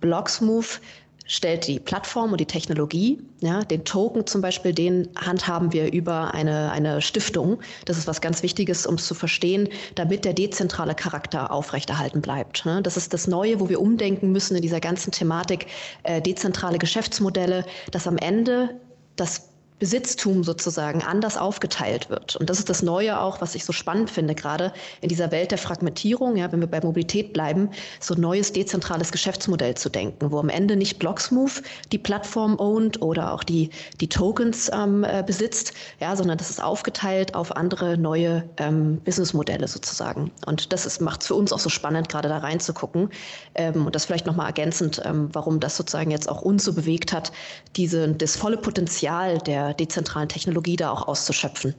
Blocksmove 0.00 0.80
stellt 1.26 1.68
die 1.68 1.78
Plattform 1.78 2.32
und 2.32 2.40
die 2.40 2.46
Technologie. 2.46 3.20
Ja, 3.40 3.62
den 3.62 3.84
Token 3.84 4.26
zum 4.26 4.40
Beispiel, 4.40 4.72
den 4.72 5.08
handhaben 5.16 5.72
wir 5.72 5.92
über 5.92 6.34
eine, 6.34 6.72
eine 6.72 7.00
Stiftung. 7.00 7.60
Das 7.84 7.96
ist 7.96 8.08
was 8.08 8.20
ganz 8.20 8.42
Wichtiges, 8.42 8.84
um 8.84 8.96
es 8.96 9.06
zu 9.06 9.14
verstehen, 9.14 9.68
damit 9.94 10.24
der 10.24 10.32
dezentrale 10.32 10.96
Charakter 10.96 11.52
aufrechterhalten 11.52 12.20
bleibt. 12.20 12.66
Ne? 12.66 12.82
Das 12.82 12.96
ist 12.96 13.14
das 13.14 13.28
Neue, 13.28 13.60
wo 13.60 13.68
wir 13.68 13.80
umdenken 13.80 14.32
müssen 14.32 14.56
in 14.56 14.62
dieser 14.62 14.80
ganzen 14.80 15.12
Thematik, 15.12 15.68
äh, 16.02 16.20
dezentrale 16.20 16.78
Geschäftsmodelle, 16.78 17.64
dass 17.92 18.08
am 18.08 18.18
Ende 18.18 18.80
das 19.14 19.51
Besitztum 19.82 20.44
sozusagen 20.44 21.02
anders 21.02 21.36
aufgeteilt 21.36 22.08
wird. 22.08 22.36
Und 22.36 22.48
das 22.48 22.60
ist 22.60 22.68
das 22.68 22.82
Neue 22.82 23.20
auch, 23.20 23.40
was 23.40 23.56
ich 23.56 23.64
so 23.64 23.72
spannend 23.72 24.10
finde, 24.10 24.36
gerade 24.36 24.72
in 25.00 25.08
dieser 25.08 25.32
Welt 25.32 25.50
der 25.50 25.58
Fragmentierung, 25.58 26.36
ja, 26.36 26.52
wenn 26.52 26.60
wir 26.60 26.68
bei 26.68 26.80
Mobilität 26.80 27.32
bleiben, 27.32 27.68
so 27.98 28.14
ein 28.14 28.20
neues 28.20 28.52
dezentrales 28.52 29.10
Geschäftsmodell 29.10 29.74
zu 29.74 29.88
denken, 29.88 30.30
wo 30.30 30.38
am 30.38 30.50
Ende 30.50 30.76
nicht 30.76 31.00
Blocksmove 31.00 31.62
die 31.90 31.98
Plattform 31.98 32.60
ownt 32.60 33.02
oder 33.02 33.32
auch 33.32 33.42
die, 33.42 33.70
die 34.00 34.08
Tokens 34.08 34.70
ähm, 34.72 35.02
äh, 35.02 35.24
besitzt, 35.26 35.72
ja, 35.98 36.14
sondern 36.14 36.38
das 36.38 36.48
ist 36.48 36.62
aufgeteilt 36.62 37.34
auf 37.34 37.56
andere 37.56 37.98
neue 37.98 38.48
ähm, 38.58 39.00
Businessmodelle 39.04 39.66
sozusagen. 39.66 40.30
Und 40.46 40.72
das 40.72 41.00
macht 41.00 41.22
es 41.22 41.26
für 41.26 41.34
uns 41.34 41.52
auch 41.52 41.58
so 41.58 41.70
spannend, 41.70 42.08
gerade 42.08 42.28
da 42.28 42.38
reinzugucken. 42.38 43.10
Ähm, 43.56 43.86
und 43.86 43.96
das 43.96 44.04
vielleicht 44.04 44.26
nochmal 44.26 44.46
ergänzend, 44.46 45.02
ähm, 45.04 45.28
warum 45.32 45.58
das 45.58 45.76
sozusagen 45.76 46.12
jetzt 46.12 46.28
auch 46.28 46.42
uns 46.42 46.62
so 46.62 46.72
bewegt 46.72 47.12
hat, 47.12 47.32
diese, 47.74 48.06
das 48.06 48.36
volle 48.36 48.58
Potenzial 48.58 49.38
der 49.38 49.71
dezentralen 49.74 50.28
Technologie 50.28 50.76
da 50.76 50.90
auch 50.90 51.08
auszuschöpfen. 51.08 51.74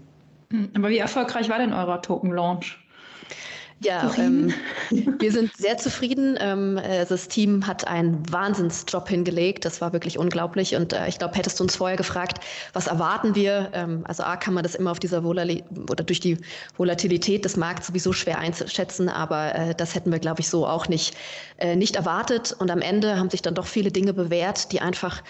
Hm, 0.52 0.70
aber 0.76 0.90
wie 0.90 0.98
erfolgreich 0.98 1.50
war 1.50 1.58
denn 1.58 1.74
euer 1.74 2.02
Token-Launch? 2.02 2.78
Ja, 3.84 4.12
ähm, 4.18 4.54
wir 5.20 5.32
sind 5.32 5.56
sehr 5.58 5.78
zufrieden. 5.78 6.38
Ähm, 6.40 6.78
äh, 6.78 7.06
das 7.06 7.28
Team 7.28 7.68
hat 7.68 7.86
einen 7.88 8.24
Wahnsinnsjob 8.32 9.10
hingelegt. 9.10 9.66
Das 9.66 9.82
war 9.82 9.94
wirklich 9.94 10.18
unglaublich. 10.18 10.76
Und 10.76 10.94
äh, 10.94 11.08
ich 11.08 11.18
glaube, 11.20 11.36
hättest 11.36 11.60
du 11.60 11.64
uns 11.64 11.76
vorher 11.76 11.98
gefragt, 11.98 12.40
was 12.72 12.88
erwarten 12.88 13.36
wir? 13.36 13.70
Ähm, 13.74 14.04
also 14.08 14.24
A 14.24 14.38
kann 14.38 14.54
man 14.54 14.64
das 14.64 14.76
immer 14.76 14.92
auf 14.92 15.00
dieser 15.00 15.24
Volali 15.24 15.64
oder 15.90 16.04
durch 16.04 16.20
die 16.20 16.38
Volatilität 16.78 17.44
des 17.46 17.58
Markts 17.58 17.88
sowieso 17.88 18.14
schwer 18.14 18.40
einzuschätzen, 18.40 19.10
aber 19.10 19.56
äh, 19.56 19.76
das 19.76 19.96
hätten 19.96 20.12
wir, 20.12 20.20
glaube 20.20 20.42
ich, 20.42 20.50
so 20.50 20.66
auch 20.66 20.88
nicht, 20.88 21.16
äh, 21.58 21.76
nicht 21.76 21.96
erwartet. 21.96 22.56
Und 22.58 22.72
am 22.72 22.82
Ende 22.82 23.18
haben 23.18 23.30
sich 23.30 23.42
dann 23.42 23.56
doch 23.56 23.68
viele 23.68 23.92
Dinge 23.92 24.14
bewährt, 24.14 24.72
die 24.72 24.82
einfach 24.82 25.22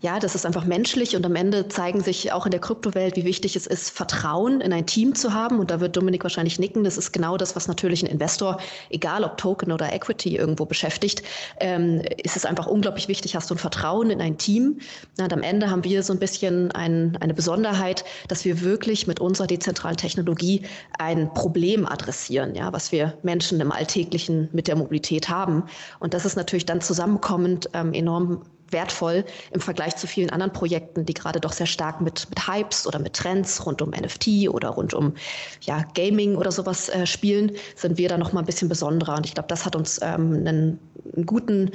ja, 0.00 0.18
das 0.18 0.34
ist 0.34 0.46
einfach 0.46 0.64
menschlich 0.64 1.14
und 1.14 1.24
am 1.24 1.36
Ende 1.36 1.68
zeigen 1.68 2.00
sich 2.00 2.32
auch 2.32 2.44
in 2.46 2.50
der 2.50 2.60
Kryptowelt, 2.60 3.14
wie 3.16 3.24
wichtig 3.24 3.54
es 3.54 3.66
ist, 3.68 3.90
Vertrauen 3.90 4.60
in 4.60 4.72
ein 4.72 4.86
Team 4.86 5.14
zu 5.14 5.32
haben. 5.32 5.60
Und 5.60 5.70
da 5.70 5.80
wird 5.80 5.96
Dominik 5.96 6.24
wahrscheinlich 6.24 6.58
nicken. 6.58 6.82
Das 6.82 6.96
ist 6.96 7.12
genau 7.12 7.36
das, 7.36 7.54
was 7.54 7.68
natürlich 7.68 8.02
ein 8.02 8.08
Investor, 8.08 8.58
egal 8.90 9.22
ob 9.22 9.36
Token 9.36 9.70
oder 9.70 9.92
Equity, 9.92 10.36
irgendwo 10.36 10.64
beschäftigt. 10.64 11.22
Ähm, 11.60 12.02
ist 12.16 12.36
es 12.36 12.44
einfach 12.44 12.66
unglaublich 12.66 13.06
wichtig, 13.06 13.36
hast 13.36 13.50
du 13.50 13.54
ein 13.54 13.58
Vertrauen 13.58 14.10
in 14.10 14.20
ein 14.20 14.38
Team. 14.38 14.80
Und 15.20 15.32
am 15.32 15.42
Ende 15.42 15.70
haben 15.70 15.84
wir 15.84 16.02
so 16.02 16.12
ein 16.12 16.18
bisschen 16.18 16.72
ein, 16.72 17.16
eine 17.20 17.34
Besonderheit, 17.34 18.04
dass 18.26 18.44
wir 18.44 18.62
wirklich 18.62 19.06
mit 19.06 19.20
unserer 19.20 19.46
dezentralen 19.46 19.98
Technologie 19.98 20.62
ein 20.98 21.32
Problem 21.34 21.86
adressieren, 21.86 22.56
ja, 22.56 22.72
was 22.72 22.90
wir 22.90 23.18
Menschen 23.22 23.60
im 23.60 23.70
Alltäglichen 23.70 24.48
mit 24.52 24.66
der 24.66 24.74
Mobilität 24.74 25.28
haben. 25.28 25.64
Und 26.00 26.14
das 26.14 26.24
ist 26.24 26.34
natürlich 26.34 26.66
dann 26.66 26.80
zusammenkommend 26.80 27.68
ähm, 27.74 27.92
enorm 27.92 28.42
wertvoll 28.72 29.24
im 29.52 29.60
Vergleich 29.60 29.96
zu 29.96 30.06
vielen 30.06 30.30
anderen 30.30 30.52
Projekten, 30.52 31.04
die 31.04 31.14
gerade 31.14 31.40
doch 31.40 31.52
sehr 31.52 31.66
stark 31.66 32.00
mit, 32.00 32.28
mit 32.30 32.48
Hypes 32.48 32.86
oder 32.86 32.98
mit 32.98 33.14
Trends 33.14 33.64
rund 33.64 33.82
um 33.82 33.90
NFT 33.90 34.48
oder 34.48 34.70
rund 34.70 34.94
um 34.94 35.14
ja, 35.62 35.84
Gaming 35.94 36.36
oder 36.36 36.52
sowas 36.52 36.88
äh, 36.88 37.06
spielen, 37.06 37.52
sind 37.76 37.98
wir 37.98 38.08
da 38.08 38.18
noch 38.18 38.32
mal 38.32 38.40
ein 38.40 38.46
bisschen 38.46 38.68
besonderer. 38.68 39.16
Und 39.16 39.26
ich 39.26 39.34
glaube, 39.34 39.48
das 39.48 39.64
hat 39.64 39.76
uns 39.76 40.00
ähm, 40.02 40.32
einen, 40.34 40.78
einen, 41.14 41.26
guten, 41.26 41.70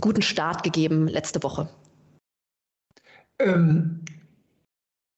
guten 0.00 0.22
Start 0.22 0.62
gegeben 0.62 1.08
letzte 1.08 1.42
Woche. 1.42 1.68
Ähm, 3.38 4.00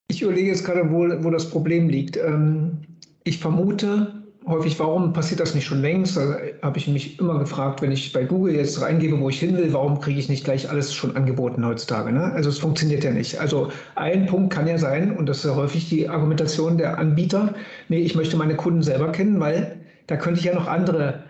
ich 0.08 0.22
überlege 0.22 0.48
jetzt 0.48 0.64
gerade, 0.64 0.90
wo, 0.90 1.06
wo 1.24 1.30
das 1.30 1.48
Problem 1.50 1.88
liegt. 1.88 2.16
Ähm, 2.16 2.82
ich 3.24 3.38
vermute, 3.38 4.19
häufig, 4.46 4.78
warum 4.78 5.12
passiert 5.12 5.40
das 5.40 5.54
nicht 5.54 5.66
schon 5.66 5.82
längst? 5.82 6.16
Da 6.16 6.36
habe 6.62 6.78
ich 6.78 6.88
mich 6.88 7.18
immer 7.18 7.38
gefragt, 7.38 7.82
wenn 7.82 7.92
ich 7.92 8.12
bei 8.12 8.24
Google 8.24 8.54
jetzt 8.54 8.80
reingebe, 8.80 9.18
wo 9.20 9.28
ich 9.28 9.38
hin 9.38 9.56
will, 9.56 9.72
warum 9.72 10.00
kriege 10.00 10.18
ich 10.18 10.28
nicht 10.28 10.44
gleich 10.44 10.68
alles 10.70 10.94
schon 10.94 11.16
angeboten 11.16 11.64
heutzutage? 11.64 12.12
Ne? 12.12 12.32
Also 12.32 12.48
es 12.48 12.58
funktioniert 12.58 13.04
ja 13.04 13.10
nicht. 13.10 13.38
Also 13.38 13.70
ein 13.94 14.26
Punkt 14.26 14.52
kann 14.52 14.66
ja 14.66 14.78
sein, 14.78 15.16
und 15.16 15.26
das 15.26 15.38
ist 15.38 15.44
ja 15.44 15.56
häufig 15.56 15.88
die 15.88 16.08
Argumentation 16.08 16.78
der 16.78 16.98
Anbieter, 16.98 17.54
nee, 17.88 18.00
ich 18.00 18.14
möchte 18.14 18.36
meine 18.36 18.56
Kunden 18.56 18.82
selber 18.82 19.12
kennen, 19.12 19.40
weil 19.40 19.76
da 20.06 20.16
könnte 20.16 20.40
ich 20.40 20.46
ja 20.46 20.54
noch 20.54 20.66
andere 20.66 21.24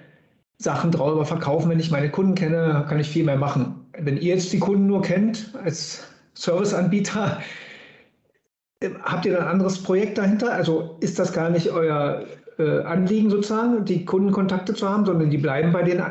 Sachen 0.59 0.91
drüber 0.91 1.25
verkaufen. 1.25 1.71
Wenn 1.71 1.81
ich 1.81 1.91
meine 1.91 2.11
Kunden 2.11 2.35
kenne, 2.35 2.85
kann 2.89 3.01
ich 3.01 3.09
viel 3.09 3.25
mehr 3.25 3.37
machen. 3.37 3.87
Wenn 3.99 4.17
ihr 4.17 4.35
jetzt 4.35 4.53
die 4.53 4.59
Kunden 4.59 4.87
nur 4.87 5.03
kennt 5.03 5.53
als 5.63 6.07
Serviceanbieter, 6.35 7.39
Habt 9.03 9.27
ihr 9.27 9.39
ein 9.39 9.47
anderes 9.47 9.83
Projekt 9.83 10.17
dahinter? 10.19 10.53
Also 10.53 10.97
ist 11.01 11.19
das 11.19 11.33
gar 11.33 11.51
nicht 11.51 11.71
euer 11.71 12.25
äh, 12.61 12.83
Anliegen 12.85 13.31
sozusagen, 13.31 13.85
die 13.85 14.05
Kundenkontakte 14.05 14.75
zu 14.75 14.89
haben, 14.89 15.07
sondern 15.07 15.31
die 15.31 15.39
bleiben 15.39 15.73
bei 15.73 15.83
den 15.83 16.03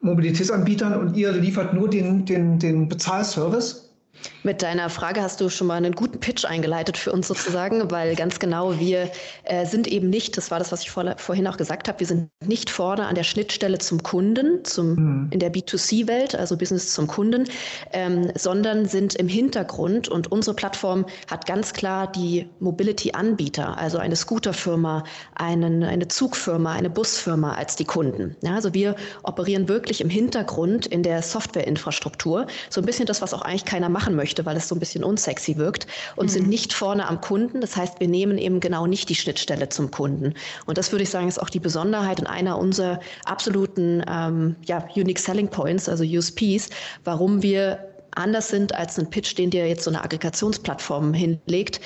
Mobilitätsanbietern 0.00 0.94
und 0.94 1.16
ihr 1.16 1.32
liefert 1.32 1.72
nur 1.72 1.88
den, 1.88 2.24
den, 2.24 2.58
den 2.58 2.88
Bezahlservice? 2.88 3.93
Mit 4.42 4.62
deiner 4.62 4.90
Frage 4.90 5.22
hast 5.22 5.40
du 5.40 5.48
schon 5.48 5.66
mal 5.66 5.74
einen 5.74 5.94
guten 5.94 6.20
Pitch 6.20 6.44
eingeleitet 6.44 6.96
für 6.96 7.12
uns 7.12 7.28
sozusagen, 7.28 7.90
weil 7.90 8.14
ganz 8.14 8.38
genau 8.38 8.78
wir 8.78 9.10
äh, 9.44 9.66
sind 9.66 9.86
eben 9.86 10.10
nicht, 10.10 10.36
das 10.36 10.50
war 10.50 10.58
das, 10.58 10.72
was 10.72 10.82
ich 10.82 10.90
vor, 10.90 11.14
vorhin 11.16 11.46
auch 11.46 11.56
gesagt 11.56 11.88
habe, 11.88 12.00
wir 12.00 12.06
sind 12.06 12.30
nicht 12.44 12.70
vorne 12.70 13.06
an 13.06 13.14
der 13.14 13.24
Schnittstelle 13.24 13.78
zum 13.78 14.02
Kunden, 14.02 14.64
zum, 14.64 14.94
mhm. 14.94 15.28
in 15.30 15.40
der 15.40 15.52
B2C-Welt, 15.52 16.34
also 16.34 16.56
Business 16.56 16.92
zum 16.92 17.06
Kunden, 17.06 17.44
ähm, 17.92 18.30
sondern 18.34 18.86
sind 18.86 19.14
im 19.14 19.28
Hintergrund 19.28 20.08
und 20.08 20.30
unsere 20.30 20.54
Plattform 20.54 21.06
hat 21.30 21.46
ganz 21.46 21.72
klar 21.72 22.10
die 22.10 22.48
Mobility-Anbieter, 22.60 23.76
also 23.78 23.98
eine 23.98 24.16
Scooterfirma, 24.16 25.04
einen, 25.34 25.82
eine 25.82 26.08
Zugfirma, 26.08 26.72
eine 26.72 26.90
Busfirma 26.90 27.54
als 27.54 27.76
die 27.76 27.84
Kunden. 27.84 28.36
Ja, 28.42 28.54
also 28.54 28.74
wir 28.74 28.94
operieren 29.22 29.68
wirklich 29.68 30.00
im 30.00 30.10
Hintergrund 30.10 30.86
in 30.86 31.02
der 31.02 31.22
Softwareinfrastruktur, 31.22 32.46
so 32.70 32.80
ein 32.80 32.86
bisschen 32.86 33.06
das, 33.06 33.22
was 33.22 33.34
auch 33.34 33.42
eigentlich 33.42 33.64
keiner 33.64 33.88
macht 33.88 34.13
machen 34.14 34.24
möchte, 34.24 34.46
weil 34.46 34.56
es 34.56 34.68
so 34.68 34.74
ein 34.74 34.78
bisschen 34.78 35.04
unsexy 35.04 35.56
wirkt 35.56 35.86
und 36.16 36.26
mhm. 36.26 36.30
sind 36.30 36.48
nicht 36.48 36.72
vorne 36.72 37.08
am 37.08 37.20
Kunden. 37.20 37.60
Das 37.60 37.76
heißt, 37.76 38.00
wir 38.00 38.08
nehmen 38.08 38.38
eben 38.38 38.60
genau 38.60 38.86
nicht 38.86 39.08
die 39.08 39.14
Schnittstelle 39.14 39.68
zum 39.68 39.90
Kunden. 39.90 40.34
Und 40.66 40.78
das 40.78 40.92
würde 40.92 41.02
ich 41.02 41.10
sagen, 41.10 41.28
ist 41.28 41.40
auch 41.40 41.50
die 41.50 41.60
Besonderheit 41.60 42.20
und 42.20 42.26
einer 42.26 42.58
unserer 42.58 43.00
absoluten 43.24 44.02
ähm, 44.08 44.56
ja, 44.64 44.86
Unique 44.96 45.18
Selling 45.18 45.48
Points, 45.48 45.88
also 45.88 46.04
USPs, 46.04 46.70
warum 47.04 47.42
wir 47.42 47.78
anders 48.12 48.48
sind 48.48 48.74
als 48.74 48.98
ein 48.98 49.10
Pitch, 49.10 49.36
den 49.36 49.50
dir 49.50 49.66
jetzt 49.66 49.84
so 49.84 49.90
eine 49.90 50.02
Aggregationsplattform 50.02 51.12
hinlegt 51.12 51.80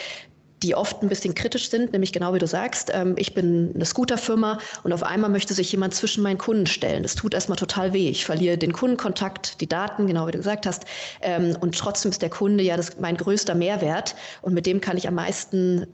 die 0.63 0.75
oft 0.75 1.03
ein 1.03 1.09
bisschen 1.09 1.35
kritisch 1.35 1.71
sind, 1.71 1.93
nämlich 1.93 2.13
genau 2.13 2.35
wie 2.35 2.39
du 2.39 2.47
sagst, 2.47 2.91
ähm, 2.93 3.15
ich 3.17 3.35
bin 3.35 3.73
eine 3.75 3.85
Scooterfirma 3.85 4.59
und 4.83 4.93
auf 4.93 5.03
einmal 5.03 5.31
möchte 5.31 5.55
sich 5.55 5.71
jemand 5.71 5.95
zwischen 5.95 6.23
meinen 6.23 6.39
Kunden 6.39 6.67
stellen. 6.67 7.03
Das 7.03 7.15
tut 7.15 7.35
erstmal 7.35 7.59
total 7.59 7.93
weh. 7.93 8.09
Ich 8.09 8.25
verliere 8.25 8.59
den 8.59 8.73
Kundenkontakt, 8.73 9.61
die 9.61 9.69
Daten, 9.69 10.07
genau 10.07 10.27
wie 10.27 10.33
du 10.33 10.39
gesagt 10.39 10.67
hast. 10.67 10.85
Ähm, 11.23 11.57
und 11.61 11.79
trotzdem 11.79 12.11
ist 12.11 12.23
der 12.23 12.31
Kunde 12.31 12.65
ja 12.65 12.77
das, 12.77 12.99
mein 12.99 13.17
größter 13.17 13.55
Mehrwert 13.55 14.17
und 14.43 14.55
mit 14.55 14.67
dem 14.67 14.81
kann 14.81 14.97
ich 14.97 15.07
am 15.07 15.15
meisten 15.15 15.87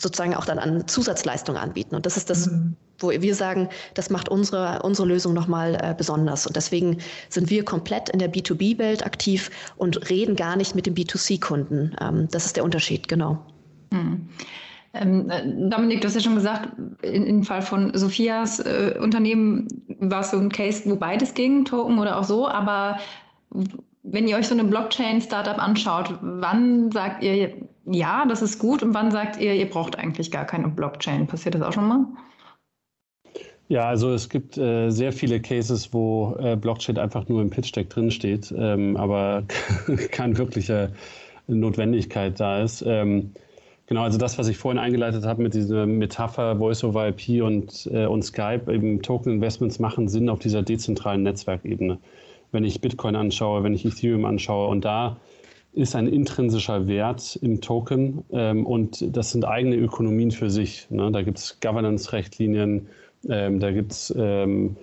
sozusagen 0.00 0.34
auch 0.34 0.44
dann 0.44 0.58
an 0.58 0.86
Zusatzleistungen 0.86 1.60
anbieten. 1.60 1.94
Und 1.94 2.06
das 2.06 2.16
ist 2.16 2.30
das, 2.30 2.46
mhm. 2.46 2.76
wo 2.98 3.10
wir 3.10 3.34
sagen, 3.34 3.68
das 3.94 4.10
macht 4.10 4.28
unsere, 4.28 4.82
unsere 4.82 5.08
Lösung 5.08 5.34
nochmal 5.34 5.74
äh, 5.74 5.94
besonders. 5.96 6.46
Und 6.46 6.56
deswegen 6.56 6.98
sind 7.28 7.50
wir 7.50 7.64
komplett 7.64 8.08
in 8.08 8.18
der 8.18 8.32
B2B-Welt 8.32 9.04
aktiv 9.04 9.50
und 9.76 10.10
reden 10.10 10.36
gar 10.36 10.56
nicht 10.56 10.74
mit 10.74 10.86
dem 10.86 10.94
B2C-Kunden. 10.94 11.96
Ähm, 12.00 12.28
das 12.30 12.46
ist 12.46 12.56
der 12.56 12.64
Unterschied, 12.64 13.08
genau. 13.08 13.44
Mhm. 13.90 14.28
Dominik, 14.92 16.00
du 16.00 16.08
hast 16.08 16.14
ja 16.14 16.20
schon 16.20 16.34
gesagt, 16.34 16.70
im 17.02 17.44
Fall 17.44 17.62
von 17.62 17.96
Sophias 17.96 18.58
äh, 18.58 18.94
Unternehmen 18.98 19.68
war 20.00 20.20
es 20.20 20.30
so 20.30 20.38
ein 20.38 20.48
Case, 20.48 20.88
wo 20.90 20.96
beides 20.96 21.34
ging, 21.34 21.64
Token 21.64 21.98
oder 21.98 22.18
auch 22.18 22.24
so, 22.24 22.48
aber 22.48 22.98
wenn 24.02 24.26
ihr 24.26 24.36
euch 24.36 24.48
so 24.48 24.54
eine 24.54 24.64
Blockchain-Startup 24.64 25.58
anschaut, 25.58 26.14
wann 26.22 26.90
sagt 26.90 27.22
ihr, 27.22 27.52
ja, 27.86 28.24
das 28.26 28.42
ist 28.42 28.58
gut 28.58 28.82
und 28.82 28.94
wann 28.94 29.10
sagt 29.10 29.38
ihr, 29.40 29.54
ihr 29.54 29.68
braucht 29.68 29.98
eigentlich 29.98 30.30
gar 30.30 30.46
keine 30.46 30.68
Blockchain? 30.68 31.26
Passiert 31.26 31.54
das 31.54 31.62
auch 31.62 31.72
schon 31.72 31.88
mal? 31.88 32.06
Ja, 33.68 33.86
also 33.86 34.12
es 34.12 34.30
gibt 34.30 34.56
äh, 34.56 34.88
sehr 34.88 35.12
viele 35.12 35.40
Cases, 35.40 35.92
wo 35.92 36.34
äh, 36.40 36.56
Blockchain 36.56 36.96
einfach 36.96 37.28
nur 37.28 37.42
im 37.42 37.50
Pitch-Deck 37.50 37.90
drinsteht, 37.90 38.52
ähm, 38.56 38.96
aber 38.96 39.44
keine 40.10 40.38
wirkliche 40.38 40.92
Notwendigkeit 41.48 42.40
da 42.40 42.62
ist. 42.62 42.82
Ähm, 42.86 43.32
genau, 43.88 44.02
also 44.02 44.18
das, 44.18 44.38
was 44.38 44.48
ich 44.48 44.56
vorhin 44.56 44.78
eingeleitet 44.78 45.24
habe 45.24 45.42
mit 45.42 45.54
dieser 45.54 45.86
Metapher 45.86 46.56
Voice-over-IP 46.56 47.42
und, 47.42 47.88
äh, 47.92 48.06
und 48.06 48.22
Skype, 48.22 48.72
eben 48.72 49.02
Token-Investments 49.02 49.78
machen 49.78 50.08
Sinn 50.08 50.28
auf 50.28 50.38
dieser 50.38 50.62
dezentralen 50.62 51.24
Netzwerkebene. 51.24 51.98
Wenn 52.52 52.64
ich 52.64 52.80
Bitcoin 52.80 53.16
anschaue, 53.16 53.64
wenn 53.64 53.74
ich 53.74 53.84
Ethereum 53.84 54.24
anschaue 54.24 54.68
und 54.68 54.84
da 54.84 55.16
ist 55.72 55.94
ein 55.94 56.06
intrinsischer 56.08 56.86
Wert 56.88 57.36
im 57.42 57.60
Token 57.60 58.24
ähm, 58.32 58.66
und 58.66 59.04
das 59.16 59.32
sind 59.32 59.44
eigene 59.44 59.76
Ökonomien 59.76 60.30
für 60.30 60.50
sich. 60.50 60.86
Ne? 60.90 61.10
Da 61.12 61.22
gibt 61.22 61.38
es 61.38 61.60
Governance-Rechtlinien, 61.60 62.88
ähm, 63.28 63.60
da 63.60 63.70
gibt 63.70 63.92
es 63.92 64.14
ähm, 64.16 64.76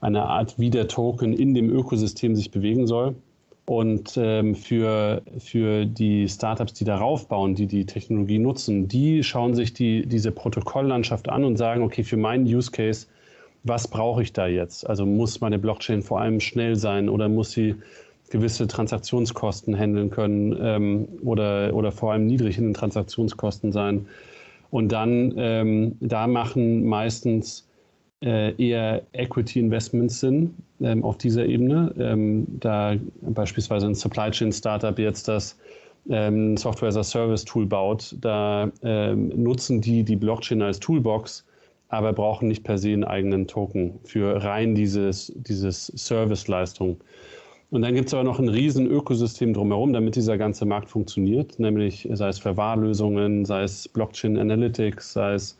eine 0.00 0.24
Art, 0.24 0.58
wie 0.58 0.70
der 0.70 0.88
Token 0.88 1.32
in 1.32 1.54
dem 1.54 1.70
Ökosystem 1.70 2.34
sich 2.34 2.50
bewegen 2.50 2.86
soll. 2.86 3.14
Und 3.64 4.16
ähm, 4.16 4.56
für, 4.56 5.22
für 5.38 5.86
die 5.86 6.28
Startups, 6.28 6.72
die 6.74 6.84
darauf 6.84 7.28
bauen, 7.28 7.54
die 7.54 7.66
die 7.66 7.86
Technologie 7.86 8.38
nutzen, 8.38 8.88
die 8.88 9.22
schauen 9.22 9.54
sich 9.54 9.72
die, 9.72 10.04
diese 10.06 10.32
Protokolllandschaft 10.32 11.28
an 11.28 11.44
und 11.44 11.56
sagen, 11.56 11.82
okay, 11.82 12.02
für 12.02 12.16
meinen 12.16 12.44
Use 12.44 12.72
Case, 12.72 13.06
was 13.62 13.86
brauche 13.86 14.22
ich 14.22 14.32
da 14.32 14.48
jetzt? 14.48 14.88
Also 14.88 15.06
muss 15.06 15.40
meine 15.40 15.58
Blockchain 15.58 16.02
vor 16.02 16.20
allem 16.20 16.40
schnell 16.40 16.74
sein 16.74 17.08
oder 17.08 17.28
muss 17.28 17.52
sie 17.52 17.76
gewisse 18.30 18.66
Transaktionskosten 18.66 19.78
handeln 19.78 20.10
können 20.10 20.56
ähm, 20.60 21.08
oder, 21.22 21.72
oder 21.74 21.92
vor 21.92 22.12
allem 22.12 22.26
niedrig 22.26 22.58
in 22.58 22.64
den 22.64 22.74
Transaktionskosten 22.74 23.70
sein. 23.70 24.06
Und 24.70 24.90
dann, 24.90 25.34
ähm, 25.36 25.96
da 26.00 26.26
machen 26.26 26.86
meistens 26.86 27.68
eher 28.22 29.02
Equity 29.12 29.60
Investments 29.60 30.20
Sinn 30.20 30.54
ähm, 30.80 31.04
auf 31.04 31.18
dieser 31.18 31.46
Ebene. 31.46 31.94
Ähm, 31.98 32.46
da 32.60 32.96
beispielsweise 33.22 33.86
ein 33.86 33.94
Supply 33.94 34.30
Chain 34.30 34.52
Startup 34.52 34.98
jetzt 34.98 35.28
das 35.28 35.58
ähm, 36.10 36.56
Software 36.56 36.88
as 36.88 36.96
a 36.96 37.04
Service 37.04 37.44
Tool 37.44 37.66
baut, 37.66 38.16
da 38.20 38.70
ähm, 38.82 39.28
nutzen 39.28 39.80
die 39.80 40.02
die 40.02 40.16
Blockchain 40.16 40.62
als 40.62 40.80
Toolbox, 40.80 41.44
aber 41.88 42.12
brauchen 42.12 42.48
nicht 42.48 42.64
per 42.64 42.78
se 42.78 42.88
einen 42.88 43.04
eigenen 43.04 43.46
Token 43.46 43.98
für 44.04 44.42
rein 44.42 44.74
dieses, 44.74 45.32
dieses 45.36 45.86
Service-Leistung. 45.94 46.96
Und 47.70 47.82
dann 47.82 47.94
gibt 47.94 48.08
es 48.08 48.14
aber 48.14 48.24
noch 48.24 48.38
ein 48.38 48.48
riesen 48.48 48.86
Ökosystem 48.86 49.54
drumherum, 49.54 49.92
damit 49.92 50.16
dieser 50.16 50.36
ganze 50.36 50.66
Markt 50.66 50.90
funktioniert, 50.90 51.58
nämlich 51.58 52.06
sei 52.12 52.28
es 52.28 52.38
Verwahrlösungen, 52.38 53.44
sei 53.46 53.62
es 53.62 53.88
Blockchain 53.88 54.36
Analytics, 54.36 55.12
sei 55.12 55.34
es 55.34 55.58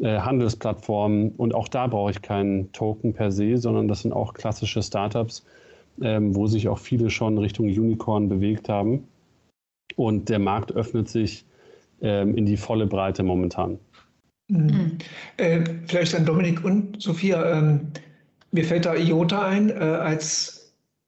äh, 0.00 0.18
Handelsplattformen. 0.18 1.30
Und 1.36 1.54
auch 1.54 1.68
da 1.68 1.86
brauche 1.86 2.10
ich 2.10 2.22
keinen 2.22 2.72
Token 2.72 3.12
per 3.12 3.30
se, 3.30 3.56
sondern 3.56 3.88
das 3.88 4.02
sind 4.02 4.12
auch 4.12 4.34
klassische 4.34 4.82
Startups, 4.82 5.44
ähm, 6.00 6.34
wo 6.34 6.46
sich 6.46 6.68
auch 6.68 6.78
viele 6.78 7.10
schon 7.10 7.38
Richtung 7.38 7.66
Unicorn 7.66 8.28
bewegt 8.28 8.68
haben. 8.68 9.06
Und 9.96 10.28
der 10.28 10.38
Markt 10.38 10.72
öffnet 10.72 11.08
sich 11.08 11.44
ähm, 12.00 12.36
in 12.36 12.46
die 12.46 12.56
volle 12.56 12.86
Breite 12.86 13.22
momentan. 13.22 13.78
Mhm. 14.48 14.98
Äh, 15.36 15.64
vielleicht 15.86 16.14
an 16.14 16.24
Dominik 16.24 16.64
und 16.64 17.00
Sophia. 17.00 17.58
Ähm, 17.58 17.88
mir 18.52 18.64
fällt 18.64 18.86
da 18.86 18.94
IOTA 18.94 19.46
ein 19.46 19.70
äh, 19.70 19.74
als 19.74 20.59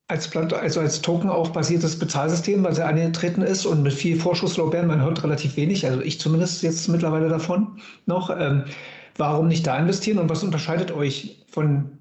als, 0.09 0.35
also 0.37 0.81
als 0.81 1.01
Token 1.01 1.31
auch 1.31 1.51
basiertes 1.51 1.99
Bezahlsystem, 1.99 2.63
was 2.65 2.79
ja 2.79 2.87
angetreten 2.87 3.43
ist 3.43 3.65
und 3.67 3.83
mit 3.83 3.93
viel 3.93 4.19
Vorschusslorbeeren, 4.19 4.87
man 4.87 5.01
hört 5.01 5.23
relativ 5.23 5.57
wenig, 5.57 5.87
also 5.87 6.01
ich 6.01 6.21
zumindest 6.21 6.63
jetzt 6.63 6.89
mittlerweile 6.89 7.29
davon 7.29 7.79
noch. 8.07 8.31
Ähm, 8.31 8.65
warum 9.17 9.49
nicht 9.49 9.67
da 9.67 9.79
investieren 9.79 10.19
und 10.19 10.29
was 10.29 10.43
unterscheidet 10.43 10.93
euch 10.93 11.45
von 11.51 11.99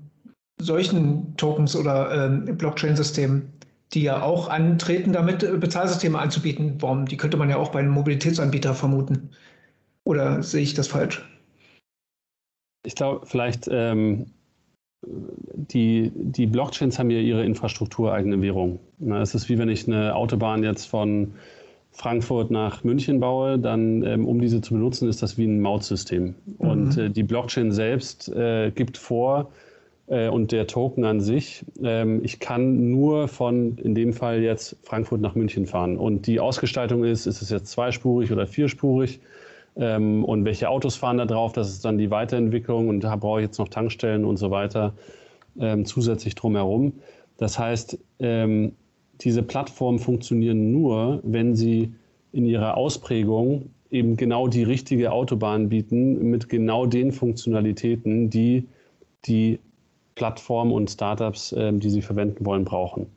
solchen 0.59 1.35
Tokens 1.37 1.75
oder 1.75 2.25
ähm, 2.25 2.57
Blockchain-Systemen, 2.57 3.51
die 3.93 4.03
ja 4.03 4.21
auch 4.21 4.49
antreten, 4.49 5.13
damit 5.13 5.43
äh, 5.43 5.57
Bezahlsysteme 5.57 6.19
anzubieten? 6.19 6.75
Warum? 6.79 7.05
Die 7.05 7.17
könnte 7.17 7.37
man 7.37 7.49
ja 7.49 7.57
auch 7.57 7.71
bei 7.71 7.79
einem 7.79 7.91
Mobilitätsanbieter 7.91 8.75
vermuten. 8.75 9.31
Oder 10.03 10.41
sehe 10.43 10.61
ich 10.61 10.73
das 10.73 10.87
falsch? 10.87 11.23
Ich 12.83 12.95
glaube, 12.95 13.25
vielleicht 13.25 13.67
ähm, 13.69 14.33
die, 15.03 16.11
die 16.13 16.45
Blockchains 16.45 16.99
haben 16.99 17.09
ja 17.09 17.19
ihre 17.19 17.43
infrastruktureigene 17.43 18.41
Währung. 18.41 18.79
Es 19.21 19.33
ist 19.33 19.49
wie 19.49 19.57
wenn 19.57 19.69
ich 19.69 19.87
eine 19.87 20.15
Autobahn 20.15 20.63
jetzt 20.63 20.85
von 20.85 21.33
Frankfurt 21.91 22.51
nach 22.51 22.83
München 22.83 23.19
baue, 23.19 23.59
dann 23.59 24.03
ähm, 24.03 24.27
um 24.27 24.39
diese 24.39 24.61
zu 24.61 24.73
benutzen, 24.73 25.09
ist 25.09 25.21
das 25.21 25.37
wie 25.37 25.45
ein 25.45 25.59
Mautsystem. 25.59 26.35
Mhm. 26.45 26.55
Und 26.57 26.97
äh, 26.97 27.09
die 27.09 27.23
Blockchain 27.23 27.71
selbst 27.71 28.29
äh, 28.29 28.71
gibt 28.71 28.97
vor, 28.97 29.51
äh, 30.07 30.29
und 30.29 30.51
der 30.51 30.67
Token 30.67 31.05
an 31.05 31.19
sich, 31.21 31.65
ähm, 31.81 32.21
ich 32.23 32.39
kann 32.39 32.91
nur 32.91 33.27
von, 33.27 33.77
in 33.77 33.95
dem 33.95 34.13
Fall 34.13 34.41
jetzt 34.41 34.77
Frankfurt 34.83 35.21
nach 35.21 35.35
München 35.35 35.65
fahren. 35.65 35.97
Und 35.97 36.27
die 36.27 36.39
Ausgestaltung 36.39 37.03
ist, 37.03 37.25
ist 37.25 37.41
es 37.41 37.49
jetzt 37.49 37.71
zweispurig 37.71 38.31
oder 38.31 38.45
vierspurig? 38.45 39.19
Ähm, 39.75 40.23
und 40.23 40.45
welche 40.45 40.69
Autos 40.69 40.95
fahren 40.95 41.17
da 41.17 41.25
drauf. 41.25 41.53
Das 41.53 41.69
ist 41.69 41.85
dann 41.85 41.97
die 41.97 42.11
Weiterentwicklung 42.11 42.89
und 42.89 43.01
da 43.01 43.15
brauche 43.15 43.41
ich 43.41 43.47
jetzt 43.47 43.57
noch 43.57 43.69
Tankstellen 43.69 44.25
und 44.25 44.37
so 44.37 44.51
weiter 44.51 44.93
ähm, 45.59 45.85
zusätzlich 45.85 46.35
drumherum. 46.35 46.93
Das 47.37 47.57
heißt, 47.57 47.97
ähm, 48.19 48.73
diese 49.21 49.43
Plattformen 49.43 49.99
funktionieren 49.99 50.71
nur, 50.71 51.19
wenn 51.23 51.55
sie 51.55 51.93
in 52.31 52.45
ihrer 52.45 52.77
Ausprägung 52.77 53.69
eben 53.89 54.15
genau 54.15 54.47
die 54.47 54.63
richtige 54.63 55.11
Autobahn 55.11 55.69
bieten 55.69 56.29
mit 56.29 56.49
genau 56.49 56.85
den 56.85 57.11
Funktionalitäten, 57.11 58.29
die 58.29 58.67
die 59.25 59.59
Plattformen 60.15 60.71
und 60.71 60.89
Startups, 60.89 61.53
ähm, 61.57 61.79
die 61.79 61.89
sie 61.89 62.01
verwenden 62.01 62.45
wollen, 62.45 62.65
brauchen. 62.65 63.07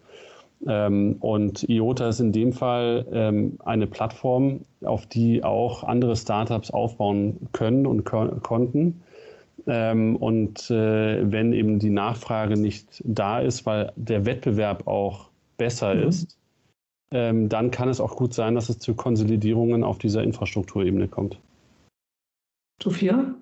Ähm, 0.66 1.16
und 1.20 1.68
IOTA 1.68 2.08
ist 2.08 2.20
in 2.20 2.32
dem 2.32 2.52
Fall 2.52 3.06
ähm, 3.12 3.58
eine 3.64 3.86
Plattform, 3.86 4.60
auf 4.82 5.06
die 5.06 5.44
auch 5.44 5.84
andere 5.84 6.16
Startups 6.16 6.70
aufbauen 6.70 7.48
können 7.52 7.86
und 7.86 8.04
konnten. 8.04 9.02
Ähm, 9.66 10.16
und 10.16 10.70
äh, 10.70 11.30
wenn 11.30 11.52
eben 11.52 11.78
die 11.78 11.90
Nachfrage 11.90 12.58
nicht 12.58 13.02
da 13.04 13.40
ist, 13.40 13.66
weil 13.66 13.92
der 13.96 14.26
Wettbewerb 14.26 14.86
auch 14.86 15.30
besser 15.56 15.94
mhm. 15.94 16.08
ist, 16.08 16.38
dann 17.10 17.70
kann 17.70 17.88
es 17.88 18.00
auch 18.00 18.16
gut 18.16 18.34
sein, 18.34 18.56
dass 18.56 18.68
es 18.68 18.80
zu 18.80 18.94
Konsolidierungen 18.94 19.84
auf 19.84 19.98
dieser 19.98 20.24
Infrastrukturebene 20.24 21.06
kommt. 21.06 21.38
Sophia? 22.82 23.36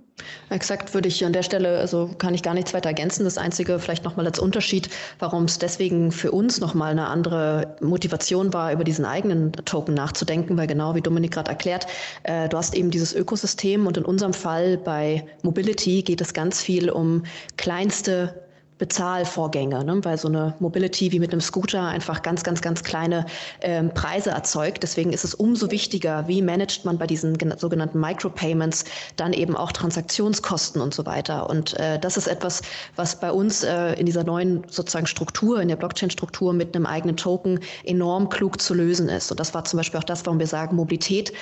Exakt 0.51 0.93
würde 0.93 1.09
ich 1.09 1.25
an 1.25 1.33
der 1.33 1.43
Stelle, 1.43 1.79
also 1.79 2.11
kann 2.19 2.35
ich 2.35 2.43
gar 2.43 2.55
nichts 2.55 2.75
weiter 2.75 2.91
ergänzen. 2.91 3.25
Das 3.25 3.39
Einzige 3.39 3.79
vielleicht 3.79 4.05
nochmal 4.05 4.27
als 4.27 4.39
Unterschied, 4.39 4.91
warum 5.19 5.45
es 5.45 5.59
deswegen 5.59 6.13
für 6.13 6.31
uns 6.31 6.61
nochmal 6.61 6.93
eine 6.93 7.07
andere 7.07 7.77
Motivation 7.81 8.53
war, 8.53 8.73
über 8.73 8.85
diesen 8.85 9.05
eigenen 9.05 9.53
Token 9.53 9.95
nachzudenken, 9.95 10.57
weil 10.57 10.67
genau 10.67 10.95
wie 10.95 11.01
Dominik 11.01 11.33
gerade 11.33 11.51
erklärt, 11.51 11.87
äh, 12.25 12.49
du 12.49 12.57
hast 12.57 12.75
eben 12.75 12.91
dieses 12.91 13.15
Ökosystem 13.15 13.87
und 13.87 13.97
in 13.97 14.05
unserem 14.05 14.35
Fall 14.35 14.77
bei 14.77 15.25
Mobility 15.43 16.03
geht 16.03 16.21
es 16.21 16.35
ganz 16.35 16.61
viel 16.61 16.91
um 16.91 17.25
kleinste 17.57 18.42
Bezahlvorgänge, 18.83 19.85
ne? 19.85 20.05
weil 20.05 20.19
so 20.19 20.27
eine 20.27 20.57
Mobility 20.59 21.13
wie 21.13 21.21
mit 21.21 21.31
einem 21.31 21.41
Scooter 21.41 21.87
einfach 21.87 22.21
ganz, 22.23 22.43
ganz, 22.43 22.63
ganz 22.63 22.83
kleine 22.83 23.27
ähm, 23.61 23.95
Preise 23.95 24.31
erzeugt. 24.31 24.83
Deswegen 24.83 25.13
ist 25.13 25.23
es 25.23 25.37
umso 25.37 25.71
wichtiger, 25.71 26.27
wie 26.27 26.43
managt 26.43 26.85
man 26.85 26.99
bei 26.99 27.07
diesen 27.07 27.39
sogenannten 27.59 28.01
Micropayments 28.01 28.85
dann 29.15 29.35
eben 29.35 29.57
auch 29.57 29.71
Transaktionskosten 29.71 30.83
und 30.83 30.93
so 30.93 31.07
weiter. 31.07 31.49
Und 31.49 31.79
äh, 31.79 32.01
das 32.01 32.17
ist 32.17 32.27
etwas, 32.27 32.63
was 32.97 33.21
bei 33.21 33.31
uns 33.31 33.63
äh, 33.63 33.93
in 33.93 34.07
dieser 34.07 34.25
neuen 34.25 34.65
sozusagen 34.69 35.07
Struktur, 35.07 35.63
in 35.63 35.69
der 35.69 35.77
Blockchain-Struktur 35.77 36.53
mit 36.53 36.75
einem 36.75 36.87
eigenen 36.87 37.17
Token 37.17 37.61
enorm 37.85 38.31
klug 38.31 38.61
zu 38.61 38.75
lösen 38.75 39.09
ist. 39.09 39.31
Und 39.31 39.39
das 39.39 39.55
war 39.55 39.63
zum 39.65 39.77
Beispiel 39.77 40.01
auch 40.01 40.05
das, 40.05 40.27
warum 40.27 40.41
wir 40.41 40.49
sagen, 40.49 40.75
Mobilität 40.75 41.33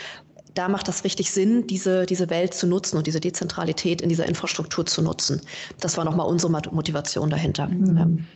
da 0.55 0.69
macht 0.69 0.89
das 0.89 1.05
richtig 1.05 1.31
Sinn, 1.31 1.67
diese, 1.67 2.07
diese 2.07 2.31
Welt 2.31 2.55
zu 2.55 2.67
nutzen 2.67 2.97
und 2.97 3.07
diese 3.07 3.21
Dezentralität 3.21 4.01
in 4.01 4.09
dieser 4.09 4.27
Infrastruktur 4.27 4.87
zu 4.87 5.03
nutzen. 5.03 5.41
Das 5.81 5.97
war 5.97 6.05
nochmal 6.05 6.27
unsere 6.27 6.51
Motivation 6.51 7.31
dahinter. 7.31 7.69
Mhm. 7.69 8.27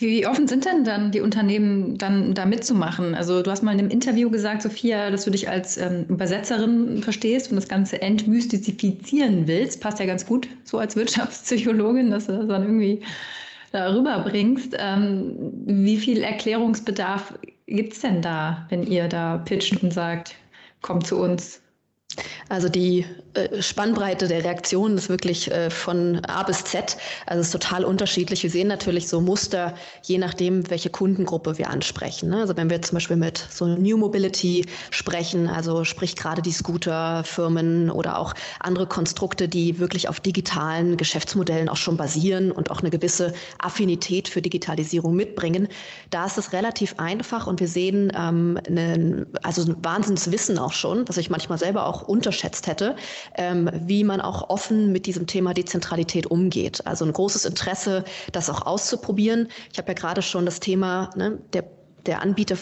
Wie 0.00 0.24
offen 0.28 0.46
sind 0.46 0.64
denn 0.64 0.84
dann 0.84 1.10
die 1.10 1.20
Unternehmen, 1.20 1.98
dann 1.98 2.32
da 2.32 2.46
mitzumachen? 2.46 3.16
Also 3.16 3.42
du 3.42 3.50
hast 3.50 3.64
mal 3.64 3.72
in 3.72 3.80
einem 3.80 3.90
Interview 3.90 4.30
gesagt, 4.30 4.62
Sophia, 4.62 5.10
dass 5.10 5.24
du 5.24 5.32
dich 5.32 5.48
als 5.48 5.76
ähm, 5.76 6.04
Übersetzerin 6.08 7.02
verstehst 7.02 7.50
und 7.50 7.56
das 7.56 7.66
Ganze 7.66 8.00
entmystifizieren 8.00 9.48
willst. 9.48 9.80
Passt 9.80 9.98
ja 9.98 10.06
ganz 10.06 10.24
gut 10.24 10.46
so 10.62 10.78
als 10.78 10.94
Wirtschaftspsychologin, 10.94 12.12
dass 12.12 12.26
du 12.26 12.32
das 12.32 12.46
dann 12.46 12.62
irgendwie 12.62 13.00
darüber 13.72 14.20
bringst. 14.20 14.76
Ähm, 14.78 15.34
wie 15.66 15.96
viel 15.96 16.22
Erklärungsbedarf 16.22 17.36
gibt 17.66 17.94
es 17.94 18.00
denn 18.00 18.22
da, 18.22 18.66
wenn 18.68 18.84
ihr 18.84 19.08
da 19.08 19.38
pitcht 19.38 19.82
und 19.82 19.92
sagt, 19.92 20.36
kommt 20.82 21.06
zu 21.06 21.18
uns? 21.18 21.60
Also 22.48 22.68
die 22.68 23.04
Spannbreite 23.60 24.28
der 24.28 24.44
Reaktionen 24.44 24.98
ist 24.98 25.08
wirklich 25.08 25.50
äh, 25.50 25.70
von 25.70 26.24
A 26.26 26.42
bis 26.42 26.64
Z. 26.64 26.96
Also 27.26 27.40
es 27.40 27.46
ist 27.48 27.52
total 27.52 27.84
unterschiedlich. 27.84 28.42
Wir 28.42 28.50
sehen 28.50 28.68
natürlich 28.68 29.08
so 29.08 29.20
Muster, 29.20 29.74
je 30.02 30.18
nachdem, 30.18 30.68
welche 30.70 30.90
Kundengruppe 30.90 31.58
wir 31.58 31.70
ansprechen. 31.70 32.30
Ne? 32.30 32.40
Also 32.40 32.56
wenn 32.56 32.70
wir 32.70 32.80
zum 32.82 32.96
Beispiel 32.96 33.16
mit 33.16 33.46
so 33.50 33.66
New 33.66 33.96
Mobility 33.96 34.66
sprechen, 34.90 35.48
also 35.48 35.84
sprich 35.84 36.16
gerade 36.16 36.42
die 36.42 36.52
Scooterfirmen 36.52 37.90
oder 37.90 38.18
auch 38.18 38.34
andere 38.60 38.86
Konstrukte, 38.86 39.48
die 39.48 39.78
wirklich 39.78 40.08
auf 40.08 40.20
digitalen 40.20 40.96
Geschäftsmodellen 40.96 41.68
auch 41.68 41.76
schon 41.76 41.96
basieren 41.96 42.52
und 42.52 42.70
auch 42.70 42.80
eine 42.80 42.90
gewisse 42.90 43.32
Affinität 43.58 44.28
für 44.28 44.42
Digitalisierung 44.42 45.14
mitbringen, 45.14 45.68
da 46.10 46.26
ist 46.26 46.38
es 46.38 46.52
relativ 46.52 46.94
einfach 46.98 47.46
und 47.46 47.60
wir 47.60 47.68
sehen 47.68 48.12
ähm, 48.16 48.58
eine, 48.66 49.26
also 49.42 49.62
ein 49.62 49.76
Wahnsinnswissen 49.84 50.58
auch 50.58 50.72
schon, 50.72 51.08
was 51.08 51.16
ich 51.16 51.30
manchmal 51.30 51.58
selber 51.58 51.86
auch 51.86 52.02
unterschätzt 52.02 52.66
hätte, 52.66 52.96
ähm, 53.36 53.70
wie 53.72 54.04
man 54.04 54.20
auch 54.20 54.48
offen 54.50 54.92
mit 54.92 55.06
diesem 55.06 55.26
Thema 55.26 55.54
Dezentralität 55.54 56.26
umgeht. 56.26 56.86
Also 56.86 57.04
ein 57.04 57.12
großes 57.12 57.44
Interesse, 57.44 58.04
das 58.32 58.50
auch 58.50 58.66
auszuprobieren. 58.66 59.48
Ich 59.72 59.78
habe 59.78 59.88
ja 59.88 59.94
gerade 59.94 60.22
schon 60.22 60.44
das 60.44 60.60
Thema 60.60 61.10
ne, 61.16 61.38
der 61.52 61.64
der 62.06 62.22
Anbieter 62.22 62.56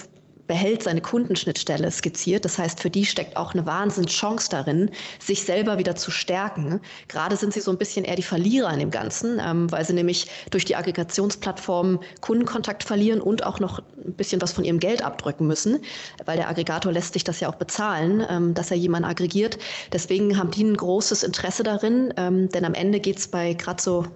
behält 0.46 0.82
seine 0.82 1.00
Kundenschnittstelle 1.00 1.90
skizziert. 1.90 2.44
Das 2.44 2.58
heißt, 2.58 2.80
für 2.80 2.90
die 2.90 3.04
steckt 3.04 3.36
auch 3.36 3.54
eine 3.54 3.66
Wahnsinnschance 3.66 4.48
darin, 4.50 4.90
sich 5.18 5.42
selber 5.42 5.78
wieder 5.78 5.96
zu 5.96 6.10
stärken. 6.10 6.80
Gerade 7.08 7.36
sind 7.36 7.52
sie 7.52 7.60
so 7.60 7.70
ein 7.70 7.78
bisschen 7.78 8.04
eher 8.04 8.16
die 8.16 8.22
Verlierer 8.22 8.72
in 8.72 8.78
dem 8.78 8.90
Ganzen, 8.90 9.40
ähm, 9.44 9.70
weil 9.70 9.84
sie 9.84 9.92
nämlich 9.92 10.28
durch 10.50 10.64
die 10.64 10.76
Aggregationsplattform 10.76 12.00
Kundenkontakt 12.20 12.84
verlieren 12.84 13.20
und 13.20 13.44
auch 13.44 13.60
noch 13.60 13.80
ein 14.04 14.14
bisschen 14.14 14.40
was 14.40 14.52
von 14.52 14.64
ihrem 14.64 14.78
Geld 14.78 15.02
abdrücken 15.02 15.46
müssen, 15.46 15.80
weil 16.24 16.36
der 16.36 16.48
Aggregator 16.48 16.92
lässt 16.92 17.12
sich 17.14 17.24
das 17.24 17.40
ja 17.40 17.48
auch 17.48 17.56
bezahlen, 17.56 18.24
ähm, 18.28 18.54
dass 18.54 18.70
er 18.70 18.76
jemanden 18.76 19.08
aggregiert. 19.08 19.58
Deswegen 19.92 20.38
haben 20.38 20.50
die 20.50 20.64
ein 20.64 20.76
großes 20.76 21.22
Interesse 21.22 21.62
darin, 21.62 22.12
ähm, 22.16 22.48
denn 22.50 22.64
am 22.64 22.74
Ende 22.74 23.00
geht 23.00 23.18
es 23.18 23.28
bei 23.28 23.54
gerade 23.54 23.82
so 23.82 24.06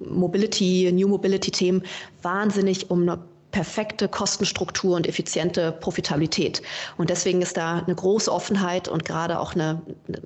Mobility, 0.00 0.90
New 0.92 1.08
Mobility-Themen 1.08 1.82
wahnsinnig 2.22 2.90
um 2.90 3.02
eine 3.02 3.18
perfekte 3.52 4.08
Kostenstruktur 4.08 4.96
und 4.96 5.06
effiziente 5.06 5.72
Profitabilität. 5.72 6.62
Und 6.96 7.10
deswegen 7.10 7.42
ist 7.42 7.56
da 7.56 7.78
eine 7.78 7.94
große 7.94 8.32
Offenheit 8.32 8.88
und 8.88 9.04
gerade 9.04 9.40
auch 9.40 9.54
eine, 9.54 9.82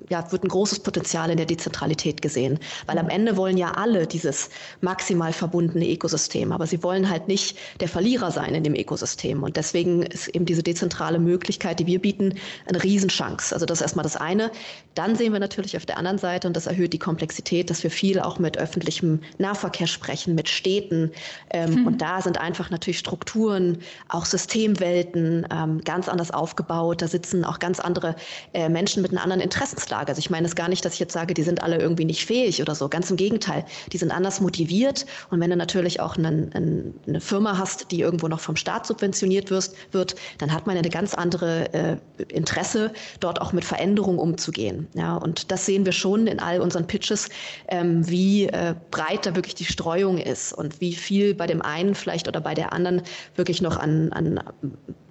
ja, 0.09 0.31
wird 0.31 0.43
ein 0.43 0.49
großes 0.49 0.79
Potenzial 0.79 1.29
in 1.31 1.37
der 1.37 1.45
Dezentralität 1.45 2.21
gesehen. 2.21 2.59
Weil 2.85 2.97
am 2.97 3.09
Ende 3.09 3.35
wollen 3.35 3.57
ja 3.57 3.71
alle 3.71 4.05
dieses 4.05 4.49
maximal 4.81 5.33
verbundene 5.33 5.89
Ökosystem, 5.89 6.51
aber 6.51 6.67
sie 6.67 6.83
wollen 6.83 7.09
halt 7.09 7.27
nicht 7.27 7.57
der 7.79 7.87
Verlierer 7.87 8.31
sein 8.31 8.53
in 8.53 8.63
dem 8.63 8.75
Ökosystem. 8.75 9.43
Und 9.43 9.57
deswegen 9.57 10.03
ist 10.03 10.27
eben 10.29 10.45
diese 10.45 10.63
dezentrale 10.63 11.19
Möglichkeit, 11.19 11.79
die 11.79 11.87
wir 11.87 11.99
bieten, 11.99 12.35
eine 12.67 12.83
Riesenchance. 12.83 13.53
Also 13.53 13.65
das 13.65 13.79
ist 13.79 13.83
erstmal 13.83 14.03
das 14.03 14.17
eine. 14.17 14.51
Dann 14.93 15.15
sehen 15.15 15.33
wir 15.33 15.39
natürlich 15.39 15.77
auf 15.77 15.85
der 15.85 15.97
anderen 15.97 16.19
Seite, 16.19 16.47
und 16.47 16.55
das 16.55 16.67
erhöht 16.67 16.93
die 16.93 16.99
Komplexität, 16.99 17.69
dass 17.69 17.83
wir 17.83 17.91
viel 17.91 18.19
auch 18.19 18.39
mit 18.39 18.57
öffentlichem 18.57 19.21
Nahverkehr 19.39 19.87
sprechen, 19.87 20.35
mit 20.35 20.47
Städten. 20.47 21.11
Ähm, 21.49 21.81
mhm. 21.81 21.87
Und 21.87 22.01
da 22.01 22.21
sind 22.21 22.39
einfach 22.39 22.69
natürlich 22.69 22.99
Strukturen 22.99 23.14
Strukturen, 23.15 23.77
auch 24.09 24.25
Systemwelten 24.25 25.47
ähm, 25.49 25.81
ganz 25.85 26.09
anders 26.09 26.31
aufgebaut. 26.31 27.01
Da 27.01 27.07
sitzen 27.07 27.45
auch 27.45 27.59
ganz 27.59 27.79
andere 27.79 28.15
äh, 28.53 28.67
Menschen 28.67 29.01
mit 29.01 29.11
einer 29.11 29.23
anderen 29.23 29.41
Interessenslage. 29.41 30.09
Also 30.09 30.19
ich 30.19 30.29
meine 30.29 30.45
es 30.47 30.55
gar 30.55 30.67
nicht, 30.67 30.83
dass 30.83 30.95
ich 30.95 30.99
jetzt 30.99 31.13
sage, 31.13 31.33
die 31.33 31.43
sind 31.43 31.63
alle 31.63 31.77
irgendwie 31.77 32.03
nicht 32.03 32.25
fähig 32.25 32.61
oder 32.61 32.75
so. 32.75 32.89
Ganz 32.89 33.09
im 33.09 33.15
Gegenteil, 33.15 33.63
die 33.93 33.97
sind 33.97 34.11
anders 34.11 34.41
motiviert. 34.41 35.05
Und 35.29 35.39
wenn 35.39 35.49
du 35.49 35.55
natürlich 35.55 36.01
auch 36.01 36.17
einen, 36.17 36.51
einen, 36.53 36.99
eine 37.07 37.21
Firma 37.21 37.57
hast, 37.57 37.89
die 37.91 38.01
irgendwo 38.01 38.27
noch 38.27 38.41
vom 38.41 38.57
Staat 38.57 38.85
subventioniert 38.85 39.49
wirst, 39.49 39.75
wird, 39.93 40.15
dann 40.39 40.51
hat 40.51 40.67
man 40.67 40.77
eine 40.77 40.89
ganz 40.89 41.13
andere 41.13 41.73
äh, 41.73 41.97
Interesse, 42.27 42.91
dort 43.21 43.39
auch 43.39 43.53
mit 43.53 43.63
Veränderungen 43.63 44.19
umzugehen. 44.19 44.87
Ja, 44.93 45.15
und 45.15 45.51
das 45.51 45.65
sehen 45.65 45.85
wir 45.85 45.93
schon 45.93 46.27
in 46.27 46.41
all 46.41 46.59
unseren 46.59 46.85
Pitches, 46.85 47.29
ähm, 47.69 48.05
wie 48.09 48.47
äh, 48.47 48.75
breit 48.91 49.25
da 49.25 49.35
wirklich 49.35 49.55
die 49.55 49.65
Streuung 49.65 50.17
ist 50.17 50.51
und 50.51 50.81
wie 50.81 50.93
viel 50.93 51.33
bei 51.33 51.47
dem 51.47 51.61
einen 51.61 51.95
vielleicht 51.95 52.27
oder 52.27 52.41
bei 52.41 52.53
der 52.53 52.73
anderen 52.73 53.04
wirklich 53.35 53.61
noch 53.61 53.77
an, 53.77 54.11
an 54.11 54.39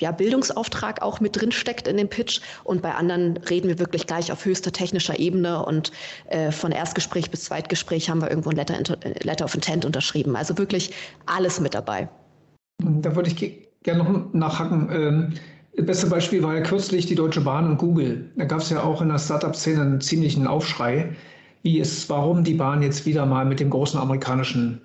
ja, 0.00 0.12
Bildungsauftrag 0.12 1.02
auch 1.02 1.20
mit 1.20 1.40
drin 1.40 1.52
steckt 1.52 1.88
in 1.88 1.96
dem 1.96 2.09
Pitch. 2.09 2.40
Und 2.64 2.83
bei 2.83 2.94
anderen 2.94 3.37
reden 3.37 3.68
wir 3.68 3.78
wirklich 3.78 4.07
gleich 4.07 4.30
auf 4.30 4.44
höchster 4.44 4.72
technischer 4.72 5.18
Ebene 5.18 5.64
und 5.64 5.92
äh, 6.28 6.50
von 6.50 6.72
Erstgespräch 6.72 7.30
bis 7.30 7.44
Zweitgespräch 7.44 8.11
haben 8.11 8.20
wir 8.20 8.30
irgendwo 8.30 8.50
ein 8.50 8.57
Letter, 8.57 8.76
Letter 9.22 9.44
of 9.44 9.54
Intent 9.54 9.85
unterschrieben. 9.85 10.37
Also 10.37 10.57
wirklich 10.59 10.92
alles 11.26 11.61
mit 11.61 11.74
dabei. 11.74 12.09
Da 12.83 13.14
würde 13.14 13.30
ich 13.30 13.68
gerne 13.83 14.02
noch 14.02 14.33
nachhaken. 14.33 14.88
Ähm 14.92 15.35
Beste 15.76 16.07
Beispiel 16.07 16.42
war 16.42 16.54
ja 16.54 16.61
kürzlich 16.61 17.07
die 17.07 17.16
Deutsche 17.16 17.40
Bahn 17.40 17.68
und 17.68 17.78
Google. 17.78 18.30
Da 18.37 18.44
gab 18.44 18.61
es 18.61 18.70
ja 18.70 18.83
auch 18.83 19.02
in 19.02 19.09
der 19.09 19.18
Startup-Szene 19.18 19.83
einen 19.83 20.00
ziemlichen 20.00 20.46
Aufschrei, 20.46 21.16
wie 21.62 21.80
es, 21.80 22.09
warum 22.09 22.44
die 22.44 22.54
Bahn 22.54 22.80
jetzt 22.83 23.07
wieder 23.07 23.26
mal 23.26 23.44
mit 23.44 23.59
dem 23.59 23.70
großen 23.70 23.98
amerikanischen 23.98 24.80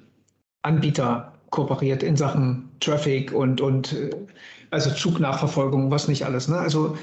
Anbieter 0.63 1.33
kooperiert 1.49 2.03
in 2.03 2.15
Sachen 2.15 2.69
Traffic 2.79 3.33
und, 3.33 3.61
und 3.61 3.93
äh, 3.93 4.09
also 4.71 4.91
Zugnachverfolgung, 4.91 5.91
was 5.91 6.07
nicht 6.07 6.25
alles. 6.25 6.47
Ne? 6.47 6.57
Also 6.57 6.95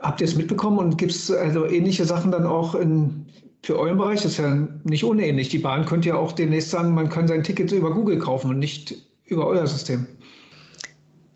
habt 0.00 0.20
ihr 0.20 0.26
es 0.26 0.36
mitbekommen 0.36 0.78
und 0.78 0.98
gibt 0.98 1.12
es 1.12 1.30
also 1.30 1.66
ähnliche 1.66 2.04
Sachen 2.04 2.32
dann 2.32 2.46
auch 2.46 2.74
in, 2.74 3.26
für 3.62 3.78
euren 3.78 3.98
Bereich? 3.98 4.22
Das 4.22 4.32
ist 4.32 4.38
ja 4.38 4.66
nicht 4.84 5.04
unähnlich. 5.04 5.48
Die 5.50 5.58
Bahn 5.58 5.84
könnte 5.84 6.10
ja 6.10 6.16
auch 6.16 6.32
demnächst 6.32 6.70
sagen, 6.70 6.94
man 6.94 7.08
kann 7.08 7.28
sein 7.28 7.42
Ticket 7.42 7.70
über 7.72 7.92
Google 7.92 8.18
kaufen 8.18 8.50
und 8.50 8.58
nicht 8.58 8.94
über 9.26 9.46
euer 9.46 9.66
System. 9.66 10.06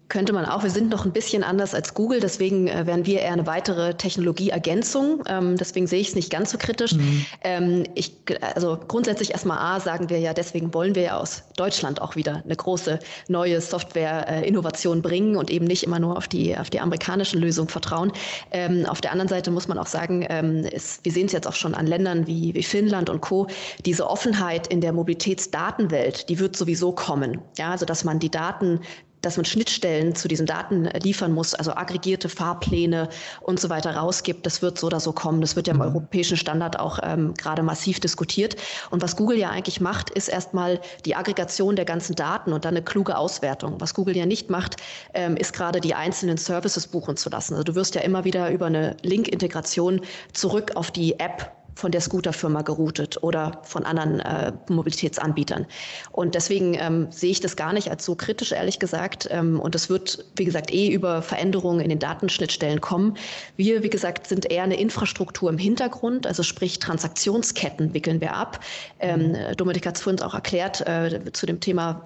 Könnte 0.08 0.32
man 0.32 0.44
auch. 0.44 0.62
Wir 0.62 0.70
sind 0.70 0.88
noch 0.90 1.04
ein 1.04 1.12
bisschen 1.12 1.42
anders 1.42 1.74
als 1.74 1.92
Google, 1.92 2.20
deswegen 2.20 2.68
äh, 2.68 2.86
wären 2.86 3.06
wir 3.06 3.20
eher 3.22 3.32
eine 3.32 3.46
weitere 3.46 3.94
Technologieergänzung. 3.94 5.24
Ähm, 5.26 5.56
deswegen 5.56 5.88
sehe 5.88 6.00
ich 6.00 6.08
es 6.08 6.14
nicht 6.14 6.30
ganz 6.30 6.52
so 6.52 6.58
kritisch. 6.58 6.92
Mhm. 6.92 7.26
Ähm, 7.42 7.84
ich, 7.96 8.12
also 8.54 8.78
grundsätzlich 8.86 9.32
erstmal 9.32 9.58
A 9.58 9.80
sagen 9.80 10.08
wir 10.08 10.20
ja, 10.20 10.32
deswegen 10.32 10.72
wollen 10.74 10.94
wir 10.94 11.02
ja 11.02 11.18
aus 11.18 11.42
Deutschland 11.56 12.00
auch 12.00 12.14
wieder 12.14 12.42
eine 12.44 12.54
große 12.54 13.00
neue 13.26 13.60
Software-Innovation 13.60 15.02
bringen 15.02 15.34
und 15.34 15.50
eben 15.50 15.64
nicht 15.64 15.82
immer 15.82 15.98
nur 15.98 16.16
auf 16.16 16.28
die, 16.28 16.56
auf 16.56 16.70
die 16.70 16.78
amerikanischen 16.78 17.40
Lösungen 17.40 17.68
vertrauen. 17.68 18.12
Ähm, 18.52 18.86
auf 18.86 19.00
der 19.00 19.10
anderen 19.10 19.28
Seite 19.28 19.50
muss 19.50 19.66
man 19.66 19.76
auch 19.76 19.88
sagen, 19.88 20.24
ähm, 20.28 20.64
ist, 20.66 21.04
wir 21.04 21.10
sehen 21.10 21.26
es 21.26 21.32
jetzt 21.32 21.48
auch 21.48 21.54
schon 21.54 21.74
an 21.74 21.86
Ländern 21.88 22.28
wie, 22.28 22.54
wie 22.54 22.62
Finnland 22.62 23.10
und 23.10 23.22
Co. 23.22 23.48
Diese 23.84 24.08
Offenheit 24.08 24.68
in 24.68 24.80
der 24.80 24.92
Mobilitätsdatenwelt, 24.92 26.28
die 26.28 26.38
wird 26.38 26.54
sowieso 26.54 26.92
kommen. 26.92 27.40
Ja, 27.58 27.72
also 27.72 27.84
dass 27.84 28.04
man 28.04 28.20
die 28.20 28.30
Daten 28.30 28.80
dass 29.22 29.36
man 29.36 29.44
Schnittstellen 29.44 30.14
zu 30.14 30.28
diesen 30.28 30.46
Daten 30.46 30.84
liefern 31.02 31.32
muss, 31.32 31.54
also 31.54 31.72
aggregierte 31.72 32.28
Fahrpläne 32.28 33.08
und 33.40 33.58
so 33.58 33.68
weiter 33.68 33.96
rausgibt. 33.96 34.46
Das 34.46 34.62
wird 34.62 34.78
so 34.78 34.86
oder 34.86 35.00
so 35.00 35.12
kommen. 35.12 35.40
Das 35.40 35.56
wird 35.56 35.66
ja 35.66 35.72
im 35.72 35.80
mhm. 35.80 35.86
europäischen 35.86 36.36
Standard 36.36 36.78
auch 36.78 36.98
ähm, 37.02 37.34
gerade 37.34 37.62
massiv 37.62 38.00
diskutiert. 38.00 38.56
Und 38.90 39.02
was 39.02 39.16
Google 39.16 39.38
ja 39.38 39.50
eigentlich 39.50 39.80
macht, 39.80 40.10
ist 40.10 40.28
erstmal 40.28 40.80
die 41.04 41.16
Aggregation 41.16 41.76
der 41.76 41.84
ganzen 41.84 42.14
Daten 42.14 42.52
und 42.52 42.64
dann 42.64 42.74
eine 42.74 42.84
kluge 42.84 43.16
Auswertung. 43.16 43.80
Was 43.80 43.94
Google 43.94 44.16
ja 44.16 44.26
nicht 44.26 44.50
macht, 44.50 44.76
ähm, 45.14 45.36
ist 45.36 45.52
gerade 45.52 45.80
die 45.80 45.94
einzelnen 45.94 46.36
Services 46.36 46.86
buchen 46.86 47.16
zu 47.16 47.30
lassen. 47.30 47.54
Also 47.54 47.64
du 47.64 47.74
wirst 47.74 47.94
ja 47.94 48.02
immer 48.02 48.24
wieder 48.24 48.50
über 48.50 48.66
eine 48.66 48.96
Link-Integration 49.02 50.00
zurück 50.32 50.72
auf 50.74 50.90
die 50.90 51.18
App 51.18 51.52
von 51.76 51.92
der 51.92 52.00
Scooterfirma 52.00 52.62
geroutet 52.62 53.22
oder 53.22 53.60
von 53.62 53.84
anderen 53.84 54.20
äh, 54.20 54.52
Mobilitätsanbietern. 54.68 55.66
Und 56.10 56.34
deswegen 56.34 56.74
ähm, 56.74 57.08
sehe 57.10 57.30
ich 57.30 57.40
das 57.40 57.54
gar 57.54 57.72
nicht 57.74 57.90
als 57.90 58.04
so 58.04 58.16
kritisch, 58.16 58.52
ehrlich 58.52 58.78
gesagt. 58.78 59.28
Ähm, 59.30 59.60
und 59.60 59.74
es 59.74 59.90
wird, 59.90 60.24
wie 60.36 60.46
gesagt, 60.46 60.72
eh 60.72 60.88
über 60.88 61.20
Veränderungen 61.20 61.80
in 61.80 61.90
den 61.90 61.98
Datenschnittstellen 61.98 62.80
kommen. 62.80 63.16
Wir, 63.56 63.82
wie 63.82 63.90
gesagt, 63.90 64.26
sind 64.26 64.50
eher 64.50 64.64
eine 64.64 64.80
Infrastruktur 64.80 65.50
im 65.50 65.58
Hintergrund, 65.58 66.26
also 66.26 66.42
sprich 66.42 66.78
Transaktionsketten 66.78 67.92
wickeln 67.92 68.22
wir 68.22 68.34
ab. 68.34 68.60
Ähm, 68.98 69.36
Dominik 69.56 69.86
hat 69.86 69.96
es 69.96 70.02
vorhin 70.02 70.22
auch 70.22 70.34
erklärt 70.34 70.80
äh, 70.86 71.20
zu 71.32 71.44
dem 71.44 71.60
Thema 71.60 72.02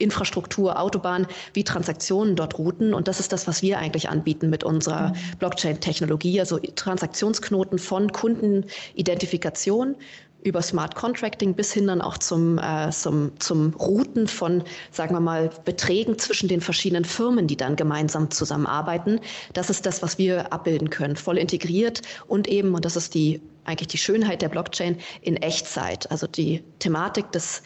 Infrastruktur, 0.00 0.80
Autobahn, 0.80 1.26
wie 1.52 1.64
Transaktionen 1.64 2.36
dort 2.36 2.58
routen. 2.58 2.94
Und 2.94 3.08
das 3.08 3.20
ist 3.20 3.32
das, 3.32 3.46
was 3.46 3.62
wir 3.62 3.78
eigentlich 3.78 4.08
anbieten 4.08 4.50
mit 4.50 4.64
unserer 4.64 5.08
mhm. 5.10 5.38
Blockchain-Technologie, 5.38 6.40
also 6.40 6.58
Transaktionsknoten 6.58 7.78
von 7.78 8.10
Kundenidentifikation 8.12 9.96
über 10.42 10.62
Smart 10.62 10.94
Contracting 10.94 11.54
bis 11.54 11.72
hin 11.72 11.86
dann 11.86 12.00
auch 12.00 12.18
zum, 12.18 12.58
äh, 12.58 12.90
zum, 12.90 13.32
zum 13.38 13.74
Routen 13.74 14.26
von, 14.26 14.62
sagen 14.90 15.14
wir 15.14 15.20
mal, 15.20 15.50
Beträgen 15.64 16.18
zwischen 16.18 16.48
den 16.48 16.60
verschiedenen 16.60 17.04
Firmen, 17.04 17.46
die 17.46 17.56
dann 17.56 17.76
gemeinsam 17.76 18.30
zusammenarbeiten. 18.30 19.20
Das 19.52 19.70
ist 19.70 19.86
das, 19.86 20.02
was 20.02 20.18
wir 20.18 20.52
abbilden 20.52 20.90
können, 20.90 21.16
voll 21.16 21.38
integriert 21.38 22.02
und 22.26 22.48
eben, 22.48 22.74
und 22.74 22.84
das 22.84 22.96
ist 22.96 23.14
die 23.14 23.40
eigentlich 23.64 23.88
die 23.88 23.98
Schönheit 23.98 24.42
der 24.42 24.48
Blockchain 24.48 24.96
in 25.20 25.36
Echtzeit, 25.36 26.10
also 26.10 26.26
die 26.26 26.64
Thematik 26.78 27.30
des 27.32 27.62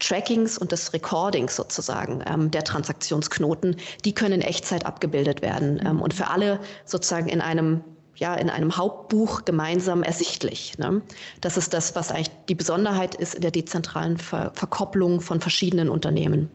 Trackings 0.00 0.58
und 0.58 0.72
des 0.72 0.92
Recordings 0.92 1.56
sozusagen 1.56 2.22
ähm, 2.26 2.50
der 2.50 2.64
Transaktionsknoten, 2.64 3.76
die 4.04 4.12
können 4.12 4.34
in 4.34 4.40
Echtzeit 4.42 4.86
abgebildet 4.86 5.42
werden 5.42 5.80
ähm, 5.84 6.00
und 6.00 6.14
für 6.14 6.28
alle 6.28 6.60
sozusagen 6.84 7.28
in 7.28 7.40
einem 7.40 7.82
ja, 8.16 8.34
in 8.34 8.50
einem 8.50 8.76
Hauptbuch 8.76 9.46
gemeinsam 9.46 10.02
ersichtlich. 10.02 10.76
Ne? 10.76 11.00
Das 11.40 11.56
ist 11.56 11.72
das, 11.72 11.96
was 11.96 12.12
eigentlich 12.12 12.30
die 12.50 12.54
Besonderheit 12.54 13.14
ist 13.14 13.34
in 13.34 13.40
der 13.40 13.50
dezentralen 13.50 14.18
Ver 14.18 14.52
Verkopplung 14.54 15.22
von 15.22 15.40
verschiedenen 15.40 15.88
Unternehmen. 15.88 16.50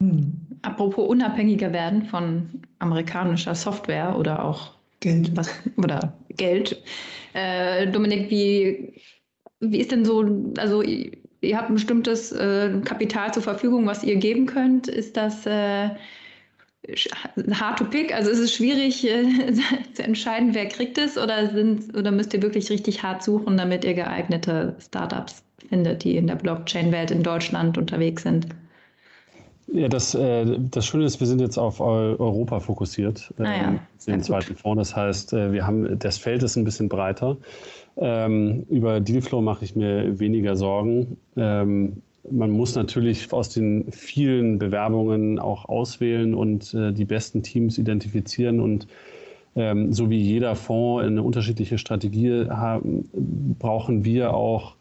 Hm. 0.00 0.32
Apropos 0.62 1.06
unabhängiger 1.08 1.72
werden 1.72 2.06
von 2.06 2.62
amerikanischer 2.78 3.54
Software 3.54 4.16
oder 4.18 4.44
auch 4.44 4.72
Geld, 5.00 5.36
was, 5.36 5.50
oder 5.76 6.14
Geld. 6.30 6.82
Äh, 7.34 7.90
Dominik, 7.90 8.30
wie, 8.30 8.94
wie 9.60 9.78
ist 9.78 9.92
denn 9.92 10.04
so, 10.06 10.24
also 10.56 10.82
ihr 11.40 11.56
habt 11.56 11.70
ein 11.70 11.74
bestimmtes 11.74 12.32
äh, 12.32 12.80
Kapital 12.84 13.32
zur 13.32 13.42
Verfügung, 13.42 13.86
was 13.86 14.04
ihr 14.04 14.16
geben 14.16 14.46
könnt. 14.46 14.88
Ist 14.88 15.16
das 15.16 15.46
äh, 15.46 15.90
hard 17.52 17.78
to 17.78 17.84
pick? 17.84 18.14
Also 18.14 18.30
ist 18.30 18.38
es 18.38 18.54
schwierig 18.54 19.06
äh, 19.06 19.52
zu 19.94 20.02
entscheiden, 20.02 20.54
wer 20.54 20.66
kriegt 20.66 20.98
es 20.98 21.16
oder, 21.16 21.50
sind, 21.50 21.96
oder 21.96 22.10
müsst 22.10 22.34
ihr 22.34 22.42
wirklich 22.42 22.70
richtig 22.70 23.02
hart 23.02 23.22
suchen, 23.22 23.56
damit 23.56 23.84
ihr 23.84 23.94
geeignete 23.94 24.76
Startups 24.80 25.42
findet, 25.68 26.04
die 26.04 26.16
in 26.16 26.26
der 26.26 26.36
Blockchain-Welt 26.36 27.10
in 27.10 27.22
Deutschland 27.22 27.78
unterwegs 27.78 28.22
sind? 28.22 28.46
Ja, 29.72 29.88
das, 29.88 30.14
äh, 30.14 30.58
das 30.70 30.86
Schöne 30.86 31.04
ist, 31.04 31.20
wir 31.20 31.26
sind 31.26 31.40
jetzt 31.40 31.58
auf 31.58 31.80
Europa 31.80 32.60
fokussiert, 32.60 33.32
äh, 33.38 33.42
ah 33.42 33.56
ja, 33.56 33.80
den 34.06 34.22
zweiten 34.22 34.56
Fonds. 34.56 34.78
Das 34.90 34.96
heißt, 34.96 35.32
äh, 35.32 35.52
wir 35.52 35.66
haben, 35.66 35.98
das 35.98 36.18
Feld 36.18 36.42
ist 36.42 36.56
ein 36.56 36.64
bisschen 36.64 36.88
breiter. 36.88 37.36
Ähm, 37.96 38.64
über 38.68 39.00
Dealflow 39.00 39.40
mache 39.40 39.64
ich 39.64 39.76
mir 39.76 40.18
weniger 40.18 40.56
Sorgen. 40.56 41.16
Ähm, 41.36 42.02
man 42.30 42.50
muss 42.50 42.74
natürlich 42.74 43.32
aus 43.32 43.50
den 43.50 43.90
vielen 43.92 44.58
Bewerbungen 44.58 45.38
auch 45.38 45.66
auswählen 45.66 46.34
und 46.34 46.74
äh, 46.74 46.92
die 46.92 47.04
besten 47.04 47.42
Teams 47.42 47.78
identifizieren 47.78 48.60
und 48.60 48.86
ähm, 49.56 49.92
so 49.92 50.10
wie 50.10 50.20
jeder 50.20 50.54
Fonds 50.54 51.04
eine 51.04 51.22
unterschiedliche 51.22 51.78
Strategie 51.78 52.46
haben, 52.48 53.08
brauchen 53.58 54.04
wir 54.04 54.34
auch 54.34 54.76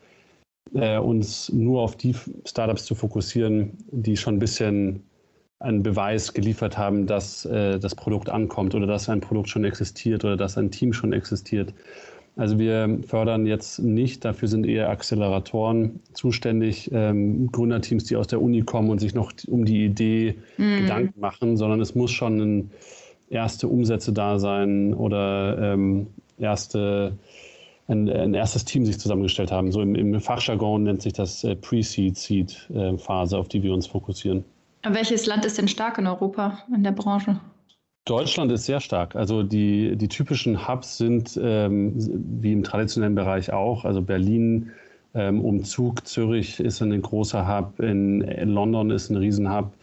äh, 0.74 0.98
uns 0.98 1.52
nur 1.52 1.82
auf 1.82 1.96
die 1.96 2.16
Startups 2.46 2.86
zu 2.86 2.96
fokussieren, 2.96 3.78
die 3.92 4.18
schon 4.18 4.36
ein 4.36 4.40
bisschen 4.40 5.04
einen 5.60 5.84
Beweis 5.84 6.34
geliefert 6.34 6.78
haben, 6.78 7.06
dass 7.06 7.46
äh, 7.46 7.80
das 7.80 7.96
Produkt 7.96 8.30
ankommt 8.30 8.76
oder 8.76 8.88
dass 8.88 9.10
ein 9.10 9.20
Produkt 9.20 9.50
schon 9.50 9.66
existiert 9.66 10.24
oder 10.24 10.38
dass 10.38 10.58
ein 10.58 10.72
Team 10.72 10.94
schon 10.94 11.12
existiert. 11.12 11.74
Also 12.38 12.58
wir 12.58 13.00
fördern 13.06 13.46
jetzt 13.46 13.80
nicht, 13.80 14.24
dafür 14.24 14.48
sind 14.48 14.66
eher 14.66 14.90
Acceleratoren 14.90 16.00
zuständig, 16.14 16.90
ähm, 16.94 17.52
Gründerteams, 17.52 18.06
die 18.06 18.16
aus 18.16 18.28
der 18.28 18.42
Uni 18.42 18.62
kommen 18.62 18.90
und 18.90 19.00
sich 19.00 19.14
noch 19.14 19.34
um 19.48 19.66
die 19.66 19.84
Idee 19.84 20.36
mhm. 20.58 20.78
Gedanken 20.82 21.20
machen, 21.20 21.58
sondern 21.58 21.82
es 21.82 21.96
muss 21.96 22.12
schon 22.12 22.72
erste 23.30 23.68
Umsätze 23.68 24.14
da 24.14 24.40
sein 24.40 24.94
oder 24.94 25.74
ähm, 25.74 26.08
erste, 26.38 27.18
ein, 27.90 28.10
ein, 28.10 28.34
erstes 28.34 28.66
Team 28.66 28.86
sich 28.86 29.00
zusammengestellt 29.00 29.52
haben. 29.52 29.72
So 29.72 29.82
im, 29.82 29.96
im 29.96 30.20
Fachjargon 30.20 30.84
nennt 30.84 31.02
sich 31.02 31.14
das 31.14 31.44
äh, 31.44 31.56
Pre-Seed-Seed-Phase, 31.56 33.36
äh, 33.36 33.40
auf 33.40 33.48
die 33.50 33.64
wir 33.64 33.74
uns 33.74 33.88
fokussieren. 33.88 34.46
Welches 34.84 35.26
Land 35.26 35.46
ist 35.46 35.58
denn 35.58 35.68
stark 35.68 35.98
in 35.98 36.08
Europa 36.08 36.60
in 36.74 36.84
der 36.84 36.92
Branche? 36.92 37.40
Deutschland 38.06 38.52
ist 38.52 38.66
sehr 38.66 38.80
stark. 38.80 39.16
Also 39.16 39.44
die, 39.44 39.96
die 39.96 40.08
typischen 40.08 40.68
Hubs 40.68 40.98
sind 40.98 41.40
ähm, 41.42 41.94
wie 42.42 42.54
im 42.54 42.64
traditionellen 42.64 43.16
Bereich 43.16 43.52
auch. 43.52 43.86
Also 43.86 44.02
Berlin, 44.02 44.72
ähm, 45.14 45.42
Umzug, 45.42 46.08
Zürich 46.08 46.60
ist 46.60 46.82
ein 46.82 47.02
großer 47.02 47.48
Hub, 47.48 47.80
in, 47.80 48.22
in 48.22 48.50
London 48.50 48.90
ist 48.90 49.10
ein 49.10 49.18
Riesenhub. 49.18 49.74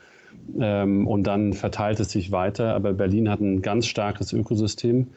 Ähm, 0.58 1.06
und 1.06 1.24
dann 1.24 1.52
verteilt 1.52 2.00
es 2.00 2.10
sich 2.10 2.32
weiter. 2.32 2.74
Aber 2.74 2.92
Berlin 2.94 3.28
hat 3.28 3.40
ein 3.40 3.62
ganz 3.62 3.86
starkes 3.86 4.32
Ökosystem. 4.32 5.08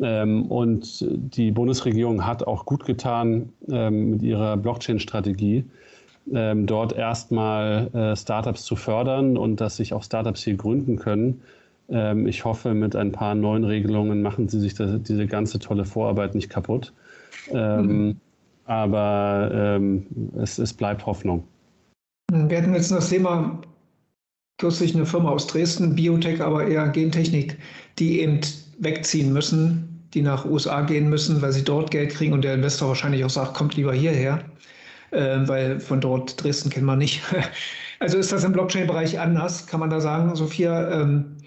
Ähm, 0.00 0.46
und 0.46 1.04
die 1.08 1.50
Bundesregierung 1.50 2.26
hat 2.26 2.46
auch 2.46 2.64
gut 2.66 2.84
getan 2.84 3.50
ähm, 3.68 4.10
mit 4.10 4.22
ihrer 4.22 4.56
Blockchain-Strategie, 4.56 5.64
ähm, 6.32 6.66
dort 6.66 6.92
erstmal 6.92 7.88
äh, 7.94 8.16
Startups 8.16 8.64
zu 8.64 8.76
fördern 8.76 9.36
und 9.36 9.60
dass 9.60 9.76
sich 9.76 9.92
auch 9.92 10.02
Startups 10.02 10.42
hier 10.44 10.56
gründen 10.56 10.96
können 10.96 11.42
ich 11.88 12.44
hoffe, 12.44 12.74
mit 12.74 12.96
ein 12.96 13.12
paar 13.12 13.36
neuen 13.36 13.62
Regelungen 13.62 14.20
machen 14.20 14.48
sie 14.48 14.58
sich 14.58 14.74
das, 14.74 15.00
diese 15.04 15.28
ganze 15.28 15.60
tolle 15.60 15.84
Vorarbeit 15.84 16.34
nicht 16.34 16.50
kaputt. 16.50 16.92
Mhm. 17.52 18.16
Aber 18.64 19.80
es, 20.36 20.58
es 20.58 20.72
bleibt 20.72 21.06
Hoffnung. 21.06 21.44
Wir 22.32 22.58
hatten 22.58 22.74
jetzt 22.74 22.90
das 22.90 23.10
Thema 23.10 23.60
kürzlich 24.58 24.94
eine 24.94 25.06
Firma 25.06 25.30
aus 25.30 25.46
Dresden, 25.46 25.94
Biotech, 25.94 26.40
aber 26.40 26.66
eher 26.66 26.88
Gentechnik, 26.88 27.58
die 27.98 28.20
eben 28.20 28.40
wegziehen 28.78 29.32
müssen, 29.32 30.08
die 30.14 30.22
nach 30.22 30.44
USA 30.44 30.82
gehen 30.82 31.08
müssen, 31.08 31.42
weil 31.42 31.52
sie 31.52 31.64
dort 31.64 31.90
Geld 31.90 32.10
kriegen 32.10 32.32
und 32.32 32.42
der 32.42 32.54
Investor 32.54 32.88
wahrscheinlich 32.88 33.24
auch 33.24 33.30
sagt, 33.30 33.54
kommt 33.54 33.76
lieber 33.76 33.92
hierher, 33.92 34.44
äh, 35.10 35.38
weil 35.46 35.80
von 35.80 36.00
dort 36.00 36.42
Dresden 36.42 36.70
kennen 36.70 36.86
wir 36.86 36.96
nicht. 36.96 37.22
Also 37.98 38.18
ist 38.18 38.30
das 38.30 38.44
im 38.44 38.52
Blockchain-Bereich 38.52 39.18
anders, 39.18 39.66
kann 39.66 39.80
man 39.80 39.88
da 39.88 40.02
sagen, 40.02 40.36
Sophia? 40.36 41.00
Ähm, 41.00 41.38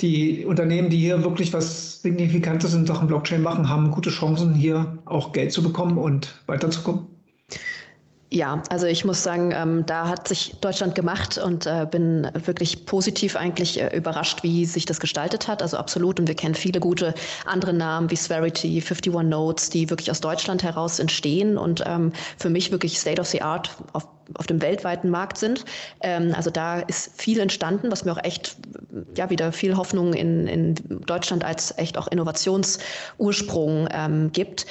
die 0.00 0.46
Unternehmen, 0.46 0.88
die 0.88 0.96
hier 0.96 1.22
wirklich 1.22 1.52
was 1.52 2.00
Signifikantes 2.00 2.72
in 2.72 2.86
Sachen 2.86 3.06
Blockchain 3.06 3.42
machen, 3.42 3.68
haben 3.68 3.90
gute 3.90 4.08
Chancen, 4.08 4.54
hier 4.54 4.98
auch 5.04 5.32
Geld 5.32 5.52
zu 5.52 5.62
bekommen 5.62 5.98
und 5.98 6.42
weiterzukommen? 6.46 7.09
Ja, 8.32 8.62
also 8.70 8.86
ich 8.86 9.04
muss 9.04 9.24
sagen, 9.24 9.50
ähm, 9.52 9.84
da 9.86 10.06
hat 10.06 10.28
sich 10.28 10.54
Deutschland 10.60 10.94
gemacht 10.94 11.36
und 11.36 11.66
äh, 11.66 11.84
bin 11.90 12.30
wirklich 12.44 12.86
positiv 12.86 13.34
eigentlich 13.34 13.80
äh, 13.80 13.96
überrascht, 13.96 14.44
wie 14.44 14.66
sich 14.66 14.84
das 14.84 15.00
gestaltet 15.00 15.48
hat. 15.48 15.62
Also 15.62 15.76
absolut. 15.76 16.20
Und 16.20 16.28
wir 16.28 16.36
kennen 16.36 16.54
viele 16.54 16.78
gute 16.78 17.12
andere 17.44 17.72
Namen 17.72 18.08
wie 18.08 18.14
Sverity, 18.14 18.68
51 18.80 19.28
Notes, 19.28 19.70
die 19.70 19.90
wirklich 19.90 20.12
aus 20.12 20.20
Deutschland 20.20 20.62
heraus 20.62 21.00
entstehen 21.00 21.58
und 21.58 21.82
ähm, 21.84 22.12
für 22.38 22.50
mich 22.50 22.70
wirklich 22.70 23.00
State 23.00 23.20
of 23.20 23.26
the 23.26 23.42
Art 23.42 23.70
auf 23.92 24.06
auf 24.34 24.46
dem 24.46 24.62
weltweiten 24.62 25.10
Markt 25.10 25.38
sind. 25.38 25.64
Ähm, 26.02 26.32
also 26.36 26.50
da 26.50 26.78
ist 26.78 27.20
viel 27.20 27.40
entstanden, 27.40 27.90
was 27.90 28.04
mir 28.04 28.12
auch 28.12 28.22
echt 28.22 28.56
ja 29.16 29.28
wieder 29.28 29.52
viel 29.52 29.76
Hoffnung 29.76 30.14
in, 30.14 30.46
in 30.46 30.74
Deutschland 31.06 31.44
als 31.44 31.76
echt 31.78 31.98
auch 31.98 32.06
Innovationsursprung 32.06 33.88
ähm, 33.92 34.30
gibt. 34.30 34.66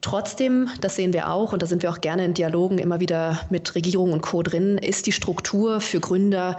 Trotzdem, 0.00 0.70
das 0.80 0.96
sehen 0.96 1.12
wir 1.12 1.30
auch 1.30 1.52
und 1.52 1.62
da 1.62 1.66
sind 1.66 1.82
wir 1.82 1.90
auch 1.90 2.00
gerne 2.00 2.24
in 2.24 2.34
Dialogen 2.34 2.78
immer 2.78 3.00
wieder 3.00 3.40
mit 3.50 3.74
Regierung 3.74 4.12
und 4.12 4.22
Co. 4.22 4.42
drin, 4.42 4.78
ist 4.78 5.06
die 5.06 5.12
Struktur 5.12 5.80
für 5.80 6.00
Gründer, 6.00 6.56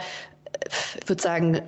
ich 1.00 1.10
würde 1.10 1.22
sagen, 1.22 1.62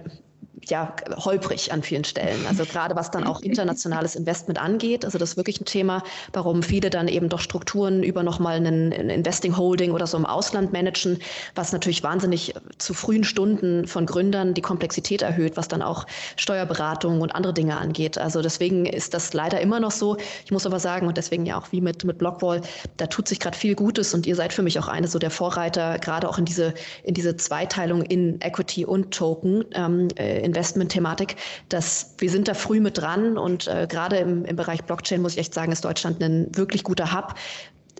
ja, 0.69 0.95
holprig 1.17 1.71
an 1.71 1.83
vielen 1.83 2.03
Stellen. 2.03 2.45
Also 2.47 2.65
gerade 2.65 2.95
was 2.95 3.11
dann 3.11 3.25
auch 3.25 3.41
internationales 3.41 4.15
Investment 4.15 4.59
angeht. 4.59 5.05
Also 5.05 5.17
das 5.17 5.31
ist 5.31 5.37
wirklich 5.37 5.59
ein 5.61 5.65
Thema, 5.65 6.03
warum 6.31 6.63
viele 6.63 6.89
dann 6.89 7.07
eben 7.07 7.29
doch 7.29 7.39
Strukturen 7.39 8.03
über 8.03 8.23
nochmal 8.23 8.55
einen 8.57 8.91
Investing 8.91 9.57
Holding 9.57 9.91
oder 9.91 10.07
so 10.07 10.17
im 10.17 10.25
Ausland 10.25 10.73
managen, 10.73 11.19
was 11.55 11.71
natürlich 11.73 12.03
wahnsinnig 12.03 12.53
zu 12.77 12.93
frühen 12.93 13.23
Stunden 13.23 13.87
von 13.87 14.05
Gründern 14.05 14.53
die 14.53 14.61
Komplexität 14.61 15.21
erhöht, 15.21 15.57
was 15.57 15.67
dann 15.67 15.81
auch 15.81 16.05
Steuerberatung 16.35 17.21
und 17.21 17.35
andere 17.35 17.53
Dinge 17.53 17.77
angeht. 17.77 18.17
Also 18.17 18.41
deswegen 18.41 18.85
ist 18.85 19.13
das 19.13 19.33
leider 19.33 19.59
immer 19.61 19.79
noch 19.79 19.91
so. 19.91 20.17
Ich 20.45 20.51
muss 20.51 20.65
aber 20.65 20.79
sagen, 20.79 21.07
und 21.07 21.17
deswegen 21.17 21.45
ja 21.45 21.59
auch 21.59 21.71
wie 21.71 21.81
mit, 21.81 22.03
mit 22.03 22.17
Blockwall, 22.17 22.61
da 22.97 23.07
tut 23.07 23.27
sich 23.27 23.39
gerade 23.39 23.57
viel 23.57 23.75
Gutes 23.75 24.13
und 24.13 24.25
ihr 24.25 24.35
seid 24.35 24.53
für 24.53 24.63
mich 24.63 24.79
auch 24.79 24.87
eine 24.87 25.07
so 25.07 25.19
der 25.19 25.31
Vorreiter, 25.31 25.99
gerade 25.99 26.29
auch 26.29 26.37
in 26.37 26.45
diese, 26.45 26.73
in 27.03 27.13
diese 27.13 27.35
Zweiteilung 27.35 28.01
in 28.03 28.39
Equity 28.41 28.85
und 28.85 29.13
Token. 29.13 29.65
Ähm, 29.73 30.07
in 30.17 30.52
Investment-Thematik, 30.53 31.35
dass 31.69 32.15
wir 32.19 32.29
sind 32.29 32.47
da 32.47 32.53
früh 32.53 32.79
mit 32.79 32.97
dran 32.97 33.37
und 33.37 33.67
äh, 33.67 33.87
gerade 33.89 34.17
im, 34.17 34.45
im 34.45 34.55
Bereich 34.55 34.83
Blockchain 34.83 35.21
muss 35.21 35.33
ich 35.33 35.39
echt 35.39 35.53
sagen, 35.53 35.71
ist 35.71 35.83
Deutschland 35.83 36.21
ein 36.21 36.47
wirklich 36.55 36.83
guter 36.83 37.11
Hub. 37.13 37.35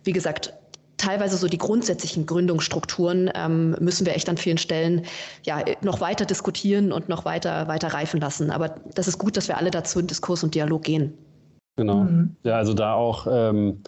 Wie 0.04 0.12
gesagt, 0.12 0.54
teilweise 0.98 1.38
so 1.38 1.48
die 1.48 1.58
grundsätzlichen 1.58 2.26
Gründungsstrukturen 2.26 3.30
ähm, 3.36 3.76
müssen 3.80 4.06
wir 4.06 4.16
echt 4.16 4.30
an 4.30 4.38
vielen 4.38 4.58
Stellen 4.58 5.04
ja 5.44 5.63
noch 5.82 6.00
weiter 6.00 6.26
diskutieren 6.26 6.92
und 6.92 7.10
noch 7.10 7.26
weiter, 7.26 7.68
weiter 7.68 7.89
reifen 7.89 8.22
lassen. 8.22 8.52
Aber 8.52 8.76
das 8.96 9.08
ist 9.08 9.18
gut, 9.18 9.36
dass 9.36 9.48
wir 9.48 9.58
alle 9.58 9.72
dazu 9.72 10.00
in 10.00 10.08
Diskurs 10.08 10.44
und 10.44 10.56
Dialog 10.56 10.84
gehen. 10.84 11.13
Genau. 11.76 12.04
Mhm. 12.04 12.36
Ja, 12.44 12.56
also 12.56 12.74
da 12.74 12.94
auch 12.94 13.28
ähm, 13.30 13.82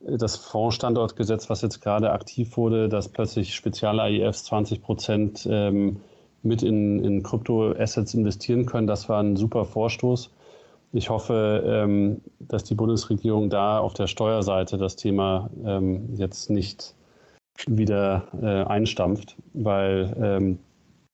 das 0.00 0.36
Fondsstandortgesetz, 0.36 1.50
was 1.50 1.62
jetzt 1.62 1.80
gerade 1.80 2.10
aktiv 2.10 2.56
wurde, 2.56 2.88
dass 2.88 3.08
plötzlich 3.08 3.54
spezielle 3.54 4.02
AIFs 4.02 4.44
20 4.44 4.82
Prozent 4.82 5.48
ähm, 5.50 6.00
mit 6.46 6.62
in, 6.62 7.04
in 7.04 7.22
Kryptoassets 7.22 8.14
investieren 8.14 8.66
können. 8.66 8.86
Das 8.86 9.08
war 9.08 9.22
ein 9.22 9.36
super 9.36 9.64
Vorstoß. 9.64 10.30
ich 10.92 11.10
hoffe, 11.10 11.62
ähm, 11.66 12.20
dass 12.38 12.64
die 12.64 12.74
Bundesregierung 12.74 13.50
da 13.50 13.78
auf 13.78 13.94
der 13.94 14.06
Steuerseite 14.06 14.78
das 14.78 14.96
Thema 14.96 15.50
ähm, 15.64 16.14
jetzt 16.16 16.50
nicht 16.50 16.94
wieder 17.66 18.28
äh, 18.40 18.64
einstampft, 18.64 19.36
weil 19.54 20.14
ähm, 20.20 20.58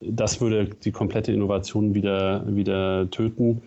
das 0.01 0.40
würde 0.40 0.66
die 0.66 0.92
komplette 0.92 1.33
Innovation 1.33 1.95
wieder, 1.95 2.45
wieder 2.47 3.09
töten, 3.11 3.62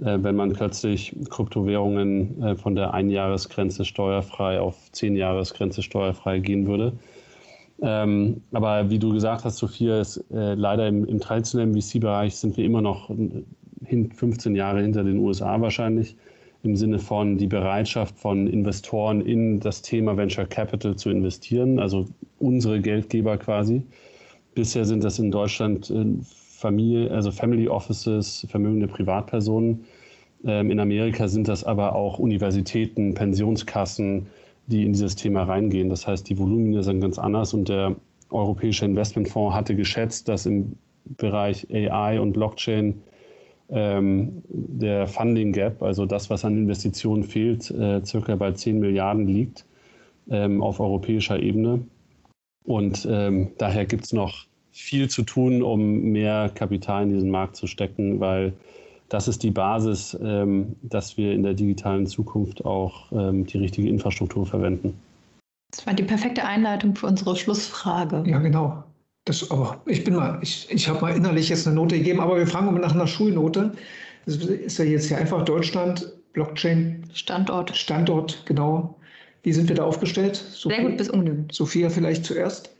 äh, 0.00 0.18
wenn 0.20 0.36
man 0.36 0.52
plötzlich 0.52 1.14
Kryptowährungen 1.30 2.42
äh, 2.42 2.56
von 2.56 2.74
der 2.74 2.94
Einjahresgrenze 2.94 3.84
steuerfrei 3.84 4.60
auf 4.60 4.90
Zehnjahresgrenze 4.92 5.82
steuerfrei 5.82 6.40
gehen 6.40 6.66
würde. 6.66 6.92
Ähm, 7.82 8.42
aber 8.52 8.88
wie 8.88 8.98
du 8.98 9.12
gesagt 9.12 9.44
hast, 9.44 9.58
Sophia, 9.58 10.00
ist, 10.00 10.24
äh, 10.30 10.54
leider 10.54 10.88
im, 10.88 11.04
im 11.04 11.20
traditionellen 11.20 11.74
VC-Bereich 11.74 12.36
sind 12.36 12.56
wir 12.56 12.64
immer 12.64 12.80
noch 12.80 13.10
hin, 13.84 14.10
15 14.12 14.54
Jahre 14.56 14.80
hinter 14.80 15.04
den 15.04 15.18
USA 15.18 15.60
wahrscheinlich 15.60 16.16
im 16.62 16.74
Sinne 16.74 16.98
von 16.98 17.38
die 17.38 17.46
Bereitschaft 17.46 18.18
von 18.18 18.46
Investoren 18.46 19.20
in 19.20 19.60
das 19.60 19.82
Thema 19.82 20.16
Venture 20.16 20.46
Capital 20.46 20.96
zu 20.96 21.10
investieren, 21.10 21.78
also 21.78 22.06
unsere 22.38 22.80
Geldgeber 22.80 23.36
quasi. 23.38 23.82
Bisher 24.54 24.84
sind 24.84 25.04
das 25.04 25.18
in 25.18 25.30
Deutschland 25.30 25.90
äh, 25.90 26.04
Familie, 26.22 27.10
also 27.10 27.30
Family 27.30 27.68
Offices, 27.68 28.46
vermögende 28.48 28.88
Privatpersonen. 28.88 29.84
Ähm, 30.44 30.70
in 30.70 30.80
Amerika 30.80 31.28
sind 31.28 31.46
das 31.46 31.62
aber 31.62 31.94
auch 31.94 32.18
Universitäten, 32.18 33.14
Pensionskassen, 33.14 34.26
die 34.66 34.84
in 34.84 34.92
dieses 34.92 35.16
Thema 35.16 35.44
reingehen. 35.44 35.88
Das 35.88 36.06
heißt, 36.06 36.28
die 36.28 36.38
Volumina 36.38 36.82
sind 36.82 37.00
ganz 37.00 37.18
anders 37.18 37.54
und 37.54 37.68
der 37.68 37.96
Europäische 38.30 38.84
Investmentfonds 38.84 39.54
hatte 39.54 39.76
geschätzt, 39.76 40.28
dass 40.28 40.46
im 40.46 40.76
Bereich 41.04 41.68
AI 41.72 42.20
und 42.20 42.32
Blockchain 42.32 43.02
ähm, 43.68 44.42
der 44.48 45.06
Funding 45.06 45.52
Gap, 45.52 45.82
also 45.82 46.06
das, 46.06 46.30
was 46.30 46.44
an 46.44 46.56
Investitionen 46.56 47.22
fehlt, 47.22 47.70
äh, 47.70 48.04
circa 48.04 48.34
bei 48.36 48.52
10 48.52 48.80
Milliarden 48.80 49.26
liegt 49.26 49.64
ähm, 50.30 50.62
auf 50.62 50.80
europäischer 50.80 51.40
Ebene. 51.40 51.86
Und 52.64 53.06
ähm, 53.08 53.52
daher 53.58 53.84
gibt 53.84 54.04
es 54.06 54.12
noch 54.12 54.46
viel 54.72 55.08
zu 55.08 55.22
tun, 55.22 55.62
um 55.62 56.00
mehr 56.12 56.50
Kapital 56.54 57.04
in 57.04 57.10
diesen 57.10 57.30
Markt 57.30 57.56
zu 57.56 57.66
stecken, 57.66 58.20
weil 58.20 58.52
das 59.08 59.28
ist 59.28 59.42
die 59.42 59.50
Basis, 59.50 60.16
ähm, 60.20 60.76
dass 60.82 61.16
wir 61.16 61.32
in 61.32 61.42
der 61.42 61.54
digitalen 61.54 62.06
Zukunft 62.06 62.64
auch 62.64 63.12
ähm, 63.12 63.46
die 63.46 63.58
richtige 63.58 63.88
Infrastruktur 63.88 64.46
verwenden. 64.46 64.98
Das 65.70 65.86
war 65.86 65.94
die 65.94 66.02
perfekte 66.02 66.44
Einleitung 66.44 66.94
für 66.94 67.06
unsere 67.06 67.36
Schlussfrage. 67.36 68.24
Ja, 68.26 68.38
genau. 68.38 68.82
Das, 69.24 69.50
aber 69.50 69.80
ich 69.86 70.04
bin 70.04 70.14
mal, 70.14 70.38
ich, 70.40 70.68
ich 70.70 70.88
habe 70.88 71.00
mal 71.00 71.16
innerlich 71.16 71.48
jetzt 71.48 71.66
eine 71.66 71.74
Note 71.74 71.98
gegeben, 71.98 72.20
aber 72.20 72.36
wir 72.36 72.46
fragen 72.46 72.66
mal 72.72 72.80
nach 72.80 72.94
einer 72.94 73.08
Schulnote. 73.08 73.72
Das 74.24 74.36
ist 74.36 74.78
ja 74.78 74.84
jetzt 74.84 75.06
hier 75.06 75.18
einfach 75.18 75.44
Deutschland, 75.44 76.12
Blockchain. 76.32 77.04
Standort. 77.12 77.76
Standort, 77.76 78.42
genau. 78.46 78.96
Wie 79.42 79.52
sind 79.52 79.68
wir 79.68 79.76
da 79.76 79.84
aufgestellt? 79.84 80.36
Sophia, 80.36 80.78
Sehr 80.78 80.88
gut 80.88 80.96
bis 80.98 81.10
ungenügend. 81.10 81.52
Sophia 81.54 81.90
vielleicht 81.90 82.24
zuerst. 82.24 82.70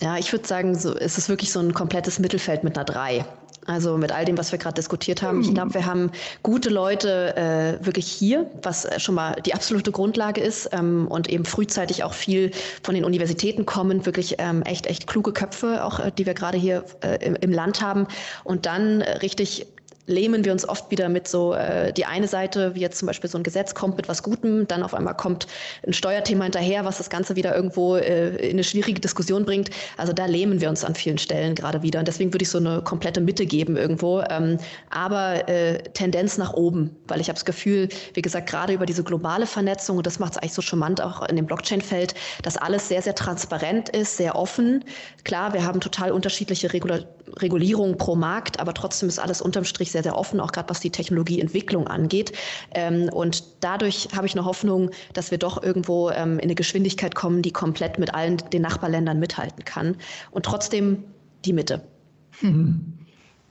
Ja, 0.00 0.18
ich 0.18 0.30
würde 0.32 0.46
sagen, 0.46 0.74
so, 0.74 0.94
es 0.94 1.16
ist 1.18 1.28
wirklich 1.28 1.50
so 1.50 1.60
ein 1.60 1.72
komplettes 1.72 2.18
Mittelfeld 2.18 2.64
mit 2.64 2.76
einer 2.76 2.84
3. 2.84 3.24
Also 3.66 3.96
mit 3.96 4.12
all 4.12 4.24
dem, 4.24 4.38
was 4.38 4.52
wir 4.52 4.58
gerade 4.58 4.74
diskutiert 4.74 5.22
haben. 5.22 5.40
Ich 5.40 5.52
glaube, 5.52 5.74
wir 5.74 5.86
haben 5.86 6.10
gute 6.42 6.70
Leute 6.70 7.36
äh, 7.36 7.84
wirklich 7.84 8.06
hier, 8.06 8.48
was 8.62 8.86
schon 9.02 9.14
mal 9.14 9.34
die 9.44 9.54
absolute 9.54 9.90
Grundlage 9.90 10.40
ist 10.40 10.68
ähm, 10.72 11.08
und 11.08 11.28
eben 11.28 11.44
frühzeitig 11.44 12.04
auch 12.04 12.14
viel 12.14 12.52
von 12.82 12.94
den 12.94 13.04
Universitäten 13.04 13.66
kommen, 13.66 14.06
wirklich 14.06 14.36
ähm, 14.38 14.62
echt, 14.62 14.86
echt 14.86 15.06
kluge 15.06 15.32
Köpfe, 15.32 15.84
auch 15.84 15.98
äh, 15.98 16.12
die 16.16 16.26
wir 16.26 16.34
gerade 16.34 16.58
hier 16.58 16.84
äh, 17.00 17.24
im, 17.24 17.34
im, 17.36 17.52
Land 17.52 17.80
haben 17.80 18.06
und 18.44 18.66
dann 18.66 19.00
äh, 19.00 19.18
richtig 19.18 19.66
lähmen 20.06 20.44
wir 20.44 20.52
uns 20.52 20.68
oft 20.68 20.90
wieder 20.90 21.08
mit 21.08 21.28
so 21.28 21.54
äh, 21.54 21.92
die 21.92 22.06
eine 22.06 22.28
Seite, 22.28 22.74
wie 22.74 22.80
jetzt 22.80 22.98
zum 22.98 23.06
Beispiel 23.06 23.28
so 23.28 23.38
ein 23.38 23.44
Gesetz 23.44 23.74
kommt 23.74 23.96
mit 23.96 24.08
was 24.08 24.22
Gutem, 24.22 24.66
dann 24.66 24.82
auf 24.82 24.94
einmal 24.94 25.16
kommt 25.16 25.46
ein 25.86 25.92
Steuerthema 25.92 26.44
hinterher, 26.44 26.84
was 26.84 26.98
das 26.98 27.10
Ganze 27.10 27.36
wieder 27.36 27.54
irgendwo 27.54 27.96
äh, 27.96 28.36
in 28.36 28.52
eine 28.52 28.64
schwierige 28.64 29.00
Diskussion 29.00 29.44
bringt. 29.44 29.70
Also 29.96 30.12
da 30.12 30.26
lähmen 30.26 30.60
wir 30.60 30.68
uns 30.68 30.84
an 30.84 30.94
vielen 30.94 31.18
Stellen 31.18 31.54
gerade 31.54 31.82
wieder. 31.82 31.98
Und 31.98 32.08
deswegen 32.08 32.32
würde 32.32 32.44
ich 32.44 32.50
so 32.50 32.58
eine 32.58 32.82
komplette 32.82 33.20
Mitte 33.20 33.46
geben 33.46 33.76
irgendwo. 33.76 34.22
Ähm, 34.30 34.58
aber 34.90 35.48
äh, 35.48 35.82
Tendenz 35.92 36.38
nach 36.38 36.52
oben, 36.52 36.94
weil 37.08 37.20
ich 37.20 37.28
habe 37.28 37.34
das 37.34 37.44
Gefühl, 37.44 37.88
wie 38.14 38.22
gesagt, 38.22 38.48
gerade 38.48 38.72
über 38.72 38.86
diese 38.86 39.02
globale 39.02 39.46
Vernetzung, 39.46 39.96
und 39.96 40.06
das 40.06 40.18
macht 40.18 40.32
es 40.32 40.38
eigentlich 40.38 40.54
so 40.54 40.62
charmant 40.62 41.00
auch 41.00 41.28
in 41.28 41.36
dem 41.36 41.46
Blockchain-Feld, 41.46 42.14
dass 42.42 42.56
alles 42.56 42.88
sehr, 42.88 43.02
sehr 43.02 43.14
transparent 43.14 43.88
ist, 43.88 44.16
sehr 44.16 44.36
offen. 44.36 44.84
Klar, 45.24 45.52
wir 45.52 45.64
haben 45.64 45.80
total 45.80 46.12
unterschiedliche 46.12 46.72
Regula 46.72 47.00
Regulierungen 47.38 47.96
pro 47.96 48.16
Markt, 48.16 48.60
aber 48.60 48.74
trotzdem 48.74 49.08
ist 49.08 49.18
alles 49.18 49.42
unterm 49.42 49.64
Strich 49.64 49.92
sehr, 49.92 50.02
sehr 50.02 50.16
offen, 50.16 50.40
auch 50.40 50.52
gerade 50.52 50.68
was 50.68 50.80
die 50.80 50.90
Technologieentwicklung 50.90 51.86
angeht. 51.86 52.32
Ähm, 52.74 53.08
und 53.12 53.44
dadurch 53.60 54.08
habe 54.14 54.26
ich 54.26 54.34
eine 54.34 54.44
Hoffnung, 54.44 54.90
dass 55.12 55.30
wir 55.30 55.38
doch 55.38 55.62
irgendwo 55.62 56.10
ähm, 56.10 56.34
in 56.38 56.44
eine 56.44 56.54
Geschwindigkeit 56.54 57.14
kommen, 57.14 57.42
die 57.42 57.52
komplett 57.52 57.98
mit 57.98 58.14
allen 58.14 58.38
den 58.52 58.62
Nachbarländern 58.62 59.18
mithalten 59.18 59.64
kann. 59.64 59.96
Und 60.30 60.44
trotzdem 60.44 61.04
die 61.44 61.52
Mitte. 61.52 61.82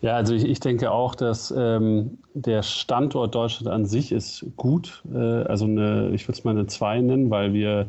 Ja, 0.02 0.16
also 0.16 0.36
ich, 0.36 0.44
ich, 0.44 0.60
denke 0.60 0.92
auch, 0.92 1.16
dass 1.16 1.54
ähm, 1.58 2.20
der 2.34 2.62
Standort 2.62 3.34
Deutschland 3.34 3.74
an 3.74 3.86
sich 3.86 4.12
ist 4.12 4.46
gut. 4.56 5.02
Äh, 5.12 5.18
also 5.18 5.66
eine, 5.66 6.12
ich 6.14 6.28
würde 6.28 6.38
es 6.38 6.44
mal 6.44 6.52
eine 6.52 6.68
2 6.68 7.02
nennen, 7.02 7.30
weil 7.32 7.54
wir 7.54 7.88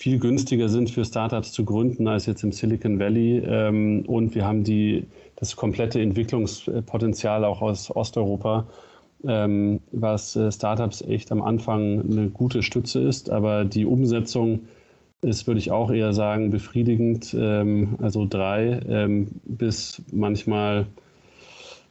viel 0.00 0.18
günstiger 0.18 0.70
sind 0.70 0.88
für 0.88 1.04
Startups 1.04 1.52
zu 1.52 1.62
gründen 1.62 2.08
als 2.08 2.24
jetzt 2.24 2.42
im 2.42 2.52
Silicon 2.52 2.98
Valley. 2.98 3.42
Ähm, 3.44 4.04
und 4.06 4.34
wir 4.34 4.46
haben 4.46 4.64
die 4.64 5.04
das 5.36 5.56
komplette 5.56 6.00
Entwicklungspotenzial 6.00 7.44
auch 7.44 7.60
aus 7.60 7.94
Osteuropa, 7.94 8.66
ähm, 9.28 9.80
was 9.92 10.36
äh, 10.36 10.50
Startups 10.50 11.02
echt 11.02 11.30
am 11.30 11.42
Anfang 11.42 12.00
eine 12.00 12.30
gute 12.30 12.62
Stütze 12.62 13.00
ist. 13.00 13.28
Aber 13.28 13.66
die 13.66 13.84
Umsetzung 13.84 14.60
ist, 15.20 15.46
würde 15.46 15.58
ich 15.58 15.70
auch 15.70 15.90
eher 15.90 16.14
sagen, 16.14 16.48
befriedigend. 16.48 17.36
Ähm, 17.38 17.96
also 18.00 18.26
drei 18.26 18.80
ähm, 18.88 19.28
bis 19.44 20.00
manchmal 20.12 20.86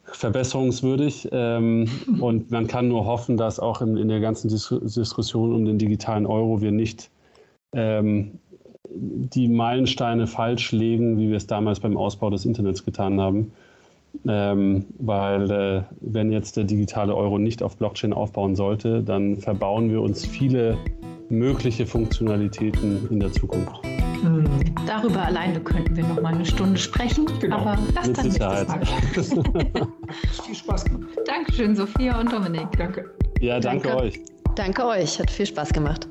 verbesserungswürdig. 0.06 1.30
Ähm, 1.32 1.88
und 2.20 2.50
man 2.50 2.66
kann 2.66 2.88
nur 2.88 3.06
hoffen, 3.06 3.38
dass 3.38 3.60
auch 3.60 3.84
in, 3.84 3.98
in 3.98 4.08
der 4.08 4.20
ganzen 4.20 4.50
Dis 4.50 4.74
Diskussion 4.82 5.54
um 5.54 5.64
den 5.64 5.78
digitalen 5.78 6.26
Euro 6.26 6.60
wir 6.60 6.72
nicht 6.72 7.12
ähm, 7.74 8.40
die 8.92 9.48
Meilensteine 9.48 10.28
falsch 10.28 10.72
legen, 10.72 11.18
wie 11.20 11.30
wir 11.30 11.38
es 11.38 11.48
damals 11.48 11.80
beim 11.80 11.96
Ausbau 11.98 12.30
des 12.30 12.46
Internets 12.46 12.84
getan 12.84 13.20
haben. 13.20 13.52
Ähm, 14.28 14.86
weil 14.98 15.52
äh, 15.52 15.84
wenn 16.02 16.32
jetzt 16.32 16.58
der 16.58 16.64
digitale 16.64 17.16
Euro 17.16 17.38
nicht 17.38 17.62
auf 17.62 17.78
Blockchain 17.78 18.12
aufbauen 18.12 18.56
sollte, 18.56 19.04
dann 19.04 19.38
verbauen 19.38 19.92
wir 19.92 20.02
uns 20.02 20.26
viele 20.26 20.78
mögliche 21.30 21.86
Funktionalitäten 21.86 23.08
in 23.12 23.20
der 23.20 23.32
Zukunft. 23.32 23.76
Mhm. 24.24 24.46
Darüber 24.88 25.24
alleine 25.24 25.60
könnten 25.60 25.96
wir 25.96 26.04
noch 26.06 26.22
mal 26.22 26.34
eine 26.34 26.46
Stunde 26.46 26.78
sprechen, 26.78 27.28
genau. 27.40 27.58
aber 27.58 27.78
das 27.94 28.08
Mit 28.08 28.18
dann 28.18 28.32
Sicherheit. 28.32 28.68
viel 30.44 30.56
Spaß 30.56 30.86
gemacht. 30.86 31.10
Dankeschön, 31.26 31.76
Sophia 31.76 32.20
und 32.20 32.32
Dominik. 32.32 32.68
Danke. 32.78 33.06
Ja, 33.40 33.60
danke, 33.60 33.90
danke 33.90 34.04
euch. 34.04 34.20
Danke 34.56 34.86
euch, 34.88 35.20
hat 35.20 35.30
viel 35.30 35.46
Spaß 35.46 35.72
gemacht. 35.72 36.10